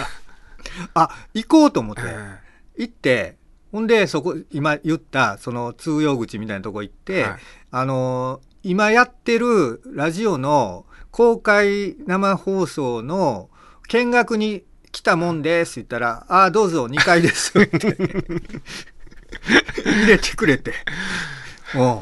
[0.94, 2.02] あ行こうと思って。
[2.04, 2.48] え。
[2.76, 3.36] 行って
[3.72, 7.40] ほんでそこ今言ったその通用口みたいなとこ行って、はい。
[7.70, 13.48] あの今やってるラジオの公開生放送の
[13.88, 17.96] 見学に来たもんですって言ったら、ああ、どうぞ2階ですって
[19.84, 20.72] 入れてくれて。
[21.76, 21.98] うん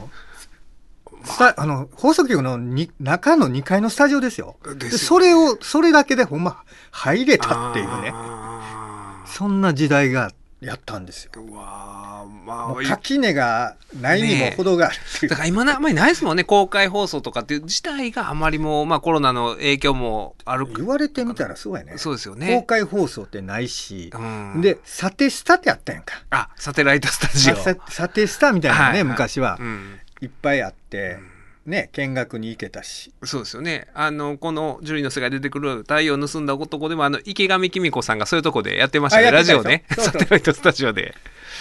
[1.57, 4.57] あの放送局のに中の2階のスタジオですよ。
[4.63, 8.13] ですよでそれを、それだけでほんま入れたっていうね。
[8.15, 10.31] あそんな時代が
[10.61, 11.33] やったんですよ。
[11.35, 15.31] ーうわーまあ垣根がないにも程があるっていう。
[15.31, 21.99] だから今なあんまりないですもんね公開放送とかっていう自体があまりもう、まあ、コロナの影響もある言われてみたらそうやね。
[21.99, 22.65] そうですよ公ね。
[22.67, 26.23] 開放送ってないし、うん、で、サテスタってあったやんか。
[26.31, 27.57] あサテライトスタジオ。
[27.57, 31.19] ササテスタみたいなのね、はいはい昔はうんいっぱいあって、
[31.67, 33.13] ね、見学に行けたし。
[33.25, 33.89] そうですよね。
[33.93, 39.85] あの、このジュリーの世界で出てくる太陽を盗んだ男でも、あの、池上紀美子さんがそういうとこでやってましたね、ラジオね。
[39.89, 40.03] でしょ？
[40.05, 41.15] そうそうサテライトスタジオで。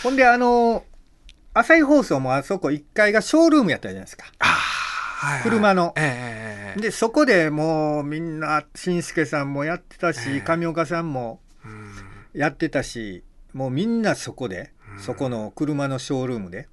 [0.03, 0.85] ほんで、あの、
[1.53, 4.25] 朝日放送もあそこ1階がショールームやったじゃないですか。
[4.39, 11.93] ああ、はいはい車のええええで、そこでもうみんな、しんすけさんもやってたし、ええ上岡さんもうん
[12.39, 16.67] やってたし、もうみんなそこで、そこの車のショールームで、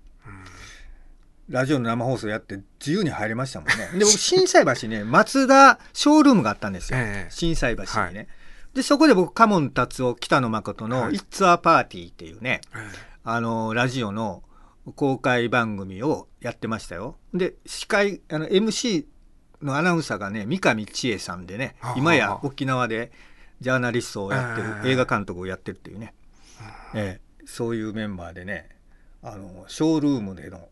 [1.52, 3.98] ラジオの生放送やって自由に入れましたもんね。
[3.98, 6.98] で、僕、心斎橋ね、 松田ショールームがあったんですよ。
[6.98, 7.30] ええ。
[7.30, 7.92] 心斎橋にね。
[7.94, 8.28] はい。
[8.74, 11.16] で、そこで僕、カモン達夫、北野誠の、はい。
[11.16, 12.78] It's a Party っていうね、え
[13.22, 14.42] あの、ラジオの
[14.96, 17.18] 公開番組をやってましたよ。
[17.34, 19.04] で、司会、あの、MC
[19.60, 23.12] のアナウンサーがね、三上千恵さんでね今や沖縄で
[23.60, 24.92] ジャーナリストをやってる、ええ。
[24.92, 26.14] 映画監督をやってるっていうね、
[26.94, 27.44] ええ。
[27.44, 28.70] そういうメンバーでね、
[29.22, 30.68] あの、ショールームでの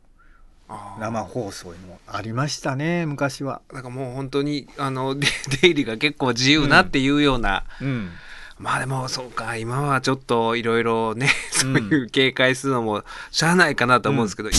[0.99, 3.61] 生放送もありましたね、昔は。
[3.73, 5.27] だからもう本当に、あの、出
[5.63, 8.11] 出入りが結構自由なっていうような、うん。
[8.59, 14.51] まあでもそうか今はちょっといろいろねそういう警戒するのもしゃあないかなと思うんですけど、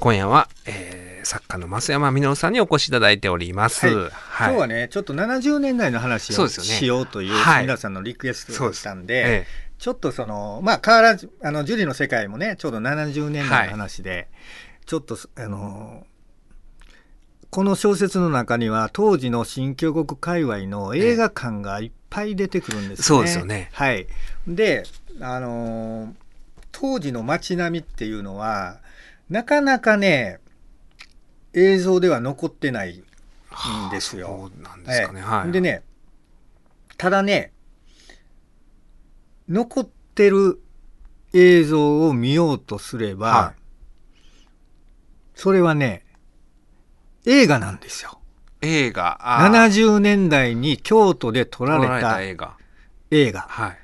[0.00, 3.86] 今夜は、えー作家の増山実さんにお越しいただいております。
[3.86, 3.94] はい。
[3.96, 4.08] はい。
[4.08, 7.62] 今日はね、ちょっと70年代の話をしようというはい。
[7.62, 9.46] 皆さんのリクエストそうですだったんで、え
[9.78, 14.28] ちょっとその、まあ、変わらず、あの、ジュリーの世界もね、ちょうど70年代の話で、
[14.88, 16.06] ちょっと、あの、
[17.50, 23.04] この小説の中には、当時の新京国界隈の映画館がいっぱい出てくるんですね。
[23.04, 24.06] そうですよねはい。
[24.46, 24.84] で、
[25.20, 26.14] あの、
[26.72, 28.80] 当時の街並みっていうのは、
[29.28, 30.40] なかなかね、
[31.52, 34.26] 映像では残ってないんですよ。
[34.26, 35.20] はあそうなんですかね。
[35.20, 35.52] ええはい。
[35.52, 35.82] でね、
[36.96, 37.52] ただね、
[39.50, 40.62] 残ってる
[41.34, 43.54] 映像を見ようとすれば、は
[45.38, 46.02] それはね、
[47.24, 48.18] 映画なんですよ。
[48.60, 52.56] 映画、あー70年代に京都で撮られたた映画。
[53.12, 53.78] 映画、はい。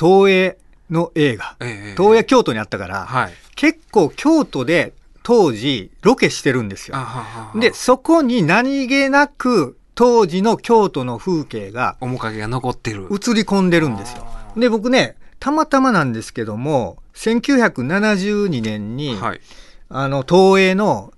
[0.00, 0.56] 東映
[0.88, 1.56] の映画。
[1.60, 3.32] ええ東映京都にあったから、はい。
[3.56, 7.00] 結構京都で当時ロケしてるんですよあ。
[7.00, 13.02] ははで、そこに何気なく当時の京都の風景が面影が残ってる。
[13.10, 14.26] 映り込んでるんですよ。
[14.56, 19.40] で、僕ね、たまたまなんですけども、1972年に、はい。
[19.88, 21.12] あの、東映の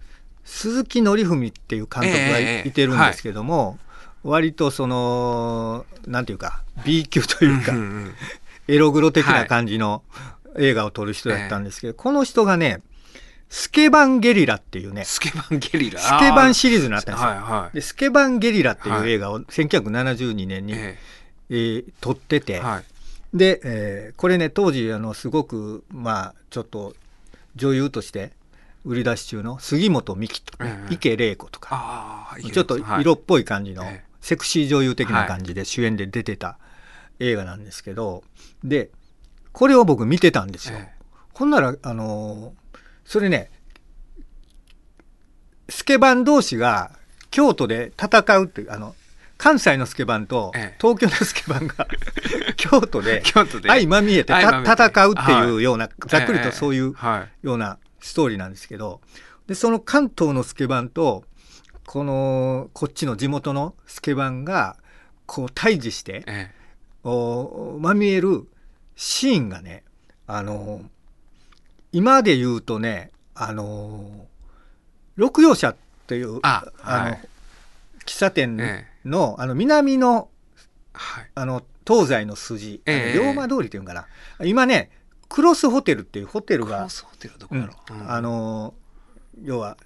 [0.45, 3.79] 鈴木紀文っていう監督がい,、ええてるんですけども、
[4.23, 7.73] 割とその、なんていうか、B 級というか、
[8.67, 10.03] エログロ的な感じの
[10.57, 12.83] 映画を撮る人だったんですけど、この人がね、
[13.49, 16.01] スケバンゲリラっていうね、スケバンゲリラ。
[16.01, 17.31] スケバンシシリーズになったんですよ。
[17.31, 17.75] はいはい。
[17.75, 20.99] で、スケバンゲリラっていはいう映画を1972年に、え
[21.51, 22.85] えー撮ってて、えはい。
[23.37, 26.95] で、えーこれね当時あのすごくまあちょっと
[27.57, 28.33] 女優として
[28.89, 30.95] 売り出し中の杉本美希とかね、ええ。
[30.95, 34.09] 池玲子とか、ちょっと色っぽい感じの、ええ。
[34.21, 36.59] セクシー女優的な感じで主演で出てた
[37.21, 38.25] 映画なんですけど
[38.65, 38.91] で
[39.53, 40.79] これを僕見てたんですよ。
[40.79, 40.89] え
[41.35, 43.51] ほんならあのーそれね
[45.69, 46.91] スケバン同士が
[47.31, 48.95] 京都で戦うっていうあの
[49.37, 50.77] 関西のスケバンとええ。
[50.81, 51.87] 東京のスケバンが
[52.57, 53.69] 京都で京都で。
[53.69, 57.47] 相まみえて戦うっていうような、ざっくりとそういうはい。
[57.47, 59.01] ようなストーリーなんですけど
[59.47, 61.25] でその関東のスケバンと
[61.87, 64.77] このこっちの地元のスケバンが
[65.27, 66.51] こう対峙してえ
[67.05, 68.47] おまみえる
[68.97, 69.85] シーンがね
[70.27, 70.83] あの
[71.93, 74.27] 今で言うとねあの
[75.17, 75.77] 六葉社っ
[76.07, 77.29] ていうあの、はい。
[78.05, 80.29] 喫茶店えの,、あの南の
[80.93, 81.31] はい。
[81.35, 83.19] あの東西の筋、ええ。
[83.19, 84.07] 龍馬通りっていうんかな。
[84.45, 84.91] 今ね
[85.29, 86.89] クロスホテルっていうホテルが、
[88.07, 88.75] あの
[89.43, 89.77] 要は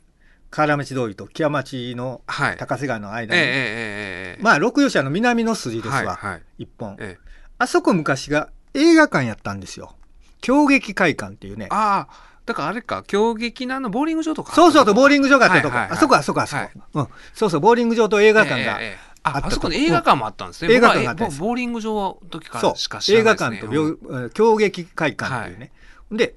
[0.50, 2.22] 河原町通りと木屋町の
[2.58, 7.18] 高瀬川の間に、はいえ、まあ六葉社の南の筋ですわ、はいはい、一本、え、
[7.58, 9.94] あそこ昔が映画館やったんですよ。
[10.40, 11.68] 京劇会館っていうね。
[11.70, 18.98] ああだからあれか京劇なのボーリング場とかそうそうボーリング場があったとこ、はいはいはい、あそこあそこあそこ、はい、うん、そうそうボーリング場と映画館が、え。
[19.24, 21.38] ああそこに映画館もあったんですね、映画館があったんです。
[21.38, 22.70] 僕はボーリング場の時かそう。
[22.72, 23.72] らしか知ら映画ないですね。
[23.72, 25.72] 館と病、競劇会館っていうね、
[26.10, 26.34] で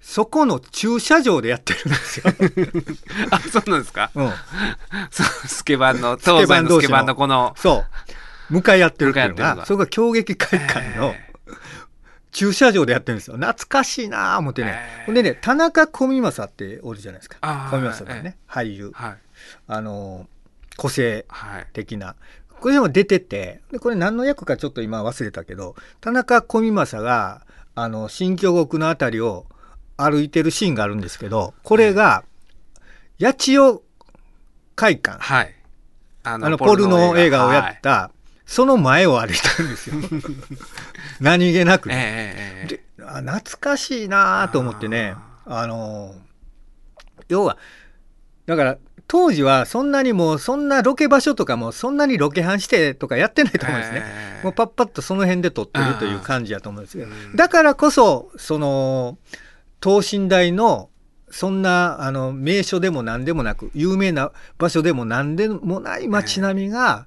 [0.00, 2.24] そこの駐車場でやってるんですよ、
[3.30, 4.10] あそうなんですか？
[4.14, 4.30] うん、
[5.10, 6.80] そうスケバンの東西の。
[6.80, 7.54] スケバンのこの。
[7.56, 7.84] そ
[8.50, 8.52] う。
[8.54, 9.66] 向かい合ってるっていうのがが。
[9.66, 11.26] それが競劇会館のえ
[12.30, 13.36] 駐車場でやってるんですよ。
[13.36, 15.06] 懐かしいなあ思ってね、えー。
[15.06, 17.38] ほんでね田中小見正っておるじゃないですか。
[17.70, 18.92] 小見正がね、俳優。
[18.94, 19.16] はい。
[19.66, 20.28] あの
[20.76, 21.66] 個性はい。
[21.72, 22.16] 的な。
[22.60, 27.42] これでも出ててでこれ何の役かちょっと今忘れたけど田中小見正が
[27.74, 29.46] あの新京極のあたりを
[29.98, 32.24] 歩いてるシーンがあるんですけどこれが
[33.20, 33.82] 八千代
[34.74, 35.18] 会館。
[35.22, 35.54] はい。
[36.24, 37.72] ああのポルノ映画をやはい。
[37.74, 38.10] った、
[38.46, 39.96] その前を歩いてるんですよ。
[41.20, 41.88] 何気なく
[42.98, 45.14] 懐かしいなと思ってね。
[45.46, 46.14] あの
[47.28, 47.56] 要は
[48.46, 48.78] だから
[49.08, 54.02] 当時はそんなにもうそんなロケ場所とかもそんなにロケハンしてとかやってないと思うんですね。
[54.04, 57.10] ええもうパッパッとその辺で撮ってるという感じやと思うんですけど。
[57.10, 57.36] うん。
[57.36, 59.18] だからこそその
[59.80, 60.90] 等身大の
[61.30, 67.06] そんなあの名所でも何でもなく有名な場所でも何でもない街並みが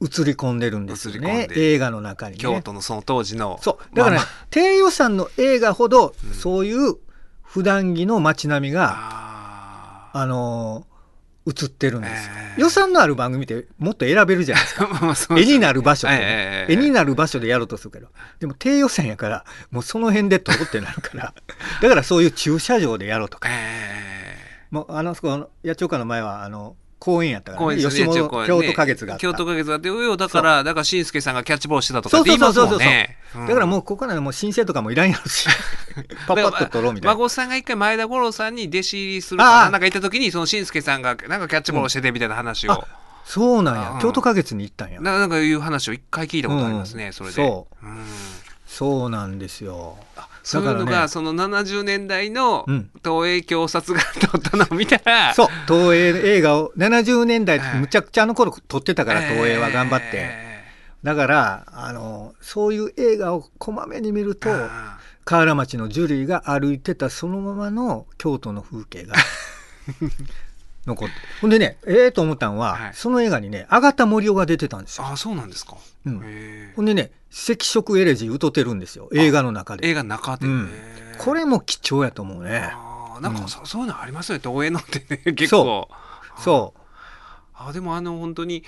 [0.00, 1.48] 映り込んでるんですよね。
[1.50, 2.38] 映画の中にね。
[2.40, 3.58] 京都のその当時の。
[3.62, 3.96] そう。
[3.96, 4.46] だから、ねまあ。
[4.50, 6.34] 低予算の映画ほどうん。
[6.34, 6.96] そういう
[7.42, 10.97] 普段着の街並みが、ああのー
[11.48, 14.68] 映ってるんですよ、ええ予算のある番組ってもっと選べるじゃないで
[15.14, 15.38] すか。
[15.38, 18.08] 絵になる場所とね、ええ絵になる場所でやろうとするけど。
[18.40, 21.34] でも低予算やからもうその辺で撮るってなるから。
[21.80, 23.48] だからそういう駐車場でやろうとか。
[23.48, 32.78] えもうあのそこの八丁花の前はあの公園やったえから、ね、吉本京都花月があった、京都花月があってよだからだからしんすけさんがキャッチボールしてたとかそうって言いますそうそう。
[32.78, 33.16] そうそう、もんね。
[33.36, 33.46] うん。
[33.46, 35.46] だからもうここからもう申請とかもいらんやろし。
[36.26, 37.14] パッパッと撮ろうみたいな。
[37.14, 39.70] 孫さんが一回前田五郎さんに弟子入りするな？
[39.70, 42.86] なんか行った時にそのしんすけさんがなんかキャッチボールしててみたいな話を、あ
[43.24, 43.90] そうなんや。
[43.92, 44.00] うん。
[44.00, 45.00] 京都花月に行ったんや。
[45.00, 47.36] ななんかいう話を一回聞いたことありますね、うんそれで。
[47.36, 47.86] そう。
[47.86, 48.04] うん。
[48.66, 49.96] そうなんですよ
[50.48, 51.02] そういうのだからね。
[51.02, 52.90] がその70年代のうん。
[53.04, 55.48] 東映共撮が撮ったのを見たら、そう。
[55.66, 60.48] 東映映画を70年代はいむちゃくちゃあの頃撮ってたから、えー東映は頑張って。
[61.02, 69.14] だからあのそういう映画をこまめに見るとあ河原町のジュリーが歩いてたそのままの京都の風景が
[70.86, 72.90] 残ってほんでねええと思ったんは、はい。
[72.94, 75.76] その映画にね阿田森夫が出てたんですよ、あそうなんですか、
[76.06, 76.72] うん。
[76.74, 79.08] ほんでね赤色エレジー歌ってるんですよ。
[79.12, 79.86] 映画の中で。
[79.88, 80.70] 映画の中で、うん。
[81.18, 82.72] これも貴重やと思うね。
[83.20, 83.48] なんかうん。
[83.48, 84.42] そ,、そういうのありますよね。
[84.44, 85.88] 東映のってね 結構。
[86.38, 86.80] そう。
[87.54, 88.62] あでもあの本当に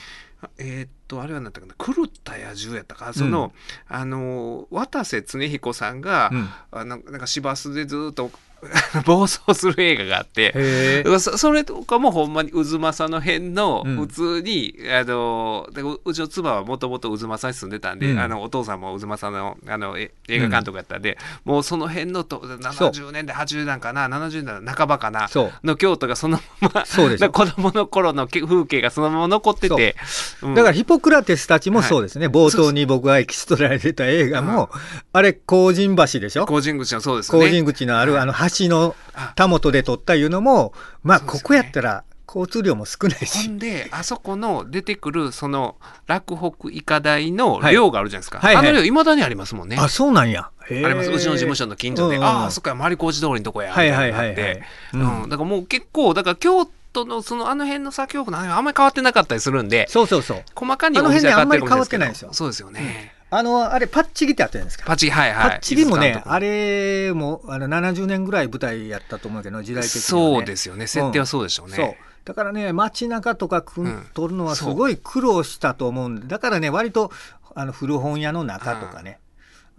[0.58, 1.74] えーっとあれは何だったかな。
[1.78, 3.12] 狂った野獣やったか。
[3.12, 3.52] その、
[3.88, 6.48] あの渡瀬恒彦さんが、うん。
[6.70, 8.30] あのなんか市バスでずっと
[9.06, 13.96] 暴走する映画があってそそれとかもほんまに渦政の辺のうん。
[14.00, 18.18] 普通に、あのだからうちの妻はもともと渦政に住んでたんで、うん。
[18.18, 25.28] あのお父さんも渦政のあのえ映画監督やったんで、もうその辺のと70年代80年代かな70年代の半ばかな
[25.64, 29.96] の京都がそのまま子供の頃のけ風景がそのまま残ってて、
[30.42, 30.48] う。
[30.50, 30.54] ん。
[30.54, 34.70] だからヒポクラテスたちもそうですね、冒頭に僕がエキストラで出た映画も、
[35.12, 36.46] あれ工人橋でしょ？
[36.46, 37.46] 工人口のそうですよね。
[37.46, 40.72] 工人口のあるあの橋のあたもとで撮ったいうのも
[41.02, 45.76] まあここやったら交通量も少ないほしんであそこの出てくるその
[46.06, 47.74] 洛北医科大のはい。
[47.74, 48.68] 寮があるじゃないですか、はいはい。
[48.68, 49.76] あの寮いまだにありますもんね。
[49.78, 50.50] あそうなんや。
[50.60, 51.10] あります。
[51.10, 52.28] うちの事務所の近所で、うんうん。
[52.28, 54.60] ああそっか丸小路通りのとこやはいはいはいはい。
[54.94, 55.22] うん。
[55.22, 55.28] うん。
[55.28, 60.44] だからもう結構だから京都のそのあの辺の作曲のあんまり変わってなかったりするんでそうそうそう。
[60.54, 62.32] 細かにあの辺ねお店は変わってるかもしれないあんまり変わってないんですよ。
[62.32, 64.84] そうですよね、あのあれパッチギってあったじゃないですか。
[64.86, 65.50] パチはいはい。
[65.50, 70.86] パッチギもねあれもあの70年ぐらい舞台やったと思うけど時代的には、ね、そうですよね。
[70.86, 71.94] 設定はそうでしょうね、そう。
[72.24, 74.06] だからね街中とかくんうん。
[74.14, 77.12] 撮るのはすごい苦労したと思うんで、だからね割と
[77.54, 79.20] あの古本屋の中とかね、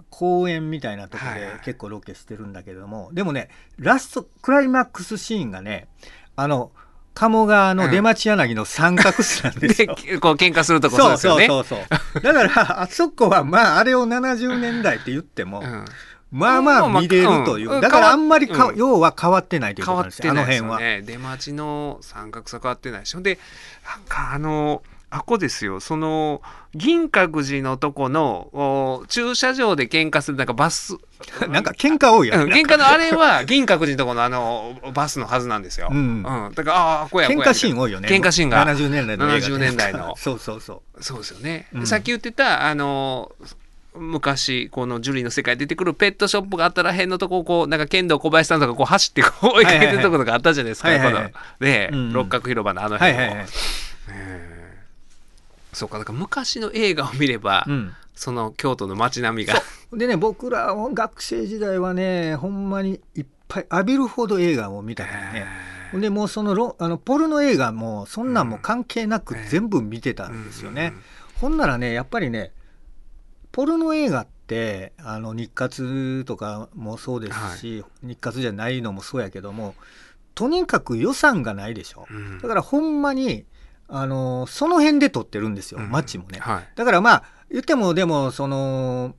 [0.09, 1.53] 公園みたいなとこはいはい。
[1.57, 5.87] で結構ロケしてるんだけれども、でもねラストクライマックスシーンがね
[6.35, 6.71] あの
[7.13, 9.95] 鴨川の出町柳の三角巣なんですでよ。
[10.21, 11.47] こう喧嘩するとこそうですよね。
[11.47, 12.21] そうそうそう。
[12.21, 15.85] だから あそこはまああれを70年代って言っても、うん。
[16.31, 17.81] まあまあ見れるという、うん。
[17.81, 18.75] だからあんまりか、うん。
[18.77, 20.79] 要は変わってないということなんですよあの辺は。
[20.79, 23.37] 出待ちの三角さ変わってないしほんで
[23.85, 24.81] なんかあの
[25.11, 25.81] あこですよ。
[25.81, 26.41] その
[26.73, 30.95] 銀閣寺のとこのお駐車場で喧嘩するなんかバス。
[31.49, 32.43] なんか喧嘩多いやん。
[32.43, 35.89] うん喧嘩のあれは銀閣寺のとこのあのバスのはずなんですよ。
[35.91, 36.23] うん。
[36.55, 37.27] だからああこうや。
[37.27, 38.07] 喧嘩シーン多いよね。
[38.07, 38.65] 喧嘩シーンが。
[38.65, 40.15] 70年代の映画って70年代の。
[40.17, 41.87] そうそうそそうですよね、うん。
[41.87, 43.33] さっき言ってたあの
[43.93, 51.23] 昔このジュリーの世界出てくるペットショップがあったら辺のとここうなんか剣道小林さんとかこう走ってこう追いかけてるところがあったじゃないですか、はいはいはい。
[51.25, 53.47] このね、うん六角広場のあの辺を、はいはいはい。
[54.09, 54.45] え。
[54.47, 54.50] ー
[55.73, 57.93] そうかだから昔の映画を見れば、うん。
[58.13, 59.55] その京都の街並みが
[59.93, 65.45] でね僕らは学生時代はねほんまにいっぱい浴びるほど映画を見たからね。
[65.93, 70.93] でもうそのロあのポルノ映画もそんなんも関係なくうん全部見てたんですよね。
[70.93, 71.01] うん
[71.41, 72.51] ほんならねやっぱりね
[73.51, 79.73] ポルノ映画ってあの日活とかもそうですし、日活じゃないのもそうやけども
[80.35, 82.05] とにかく予算がないでしょ。
[82.11, 83.45] うんだからほんまに
[83.93, 85.91] あのその辺で撮ってるんですよ、うん。
[85.91, 86.39] 街もね。
[86.39, 86.67] はい。
[86.75, 89.15] だからまあ言ってもでもその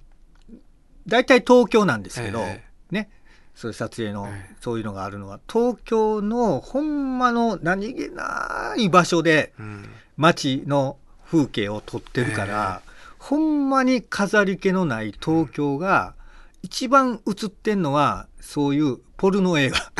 [1.06, 3.10] 大体東京なんですけど、えね。
[3.54, 4.56] そういう撮影の、ええ。
[4.62, 9.84] そういうのがあるのは東京のほんまの何気ない場所でうん。
[10.16, 10.96] 街の
[11.26, 12.82] 風景を撮ってるから、
[13.18, 16.14] ほんまに飾り気のない東京が
[16.62, 19.92] 一番映ってんのはそういうポルノ映画。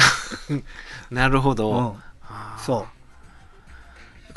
[1.10, 1.94] なるほど、うん。
[2.58, 2.92] そなんか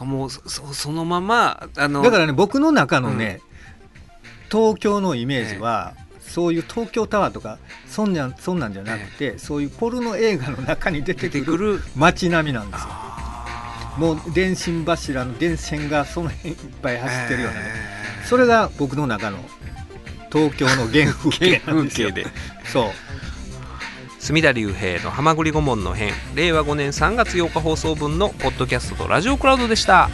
[0.03, 3.39] もうそそそのままあのうだからね僕の中のね、
[4.51, 11.77] 東京のイメージは、そういう東京タワーとかそんなんそんなんじゃなくて、そういうポルノ映画の中に出てくくる。
[11.77, 12.87] る街並みなんですよ。
[12.89, 19.37] あもう電信柱の電線がその辺いっぱいー走ってるようなね、えーそれが僕の中の
[20.33, 22.09] 東京の原風景なんですよ。
[22.65, 22.91] そう
[24.25, 30.09] 隅田隆平の「はまぐり顧問の編」令和5年3月8日放送分のポッドキャストとラジオクラウドでした。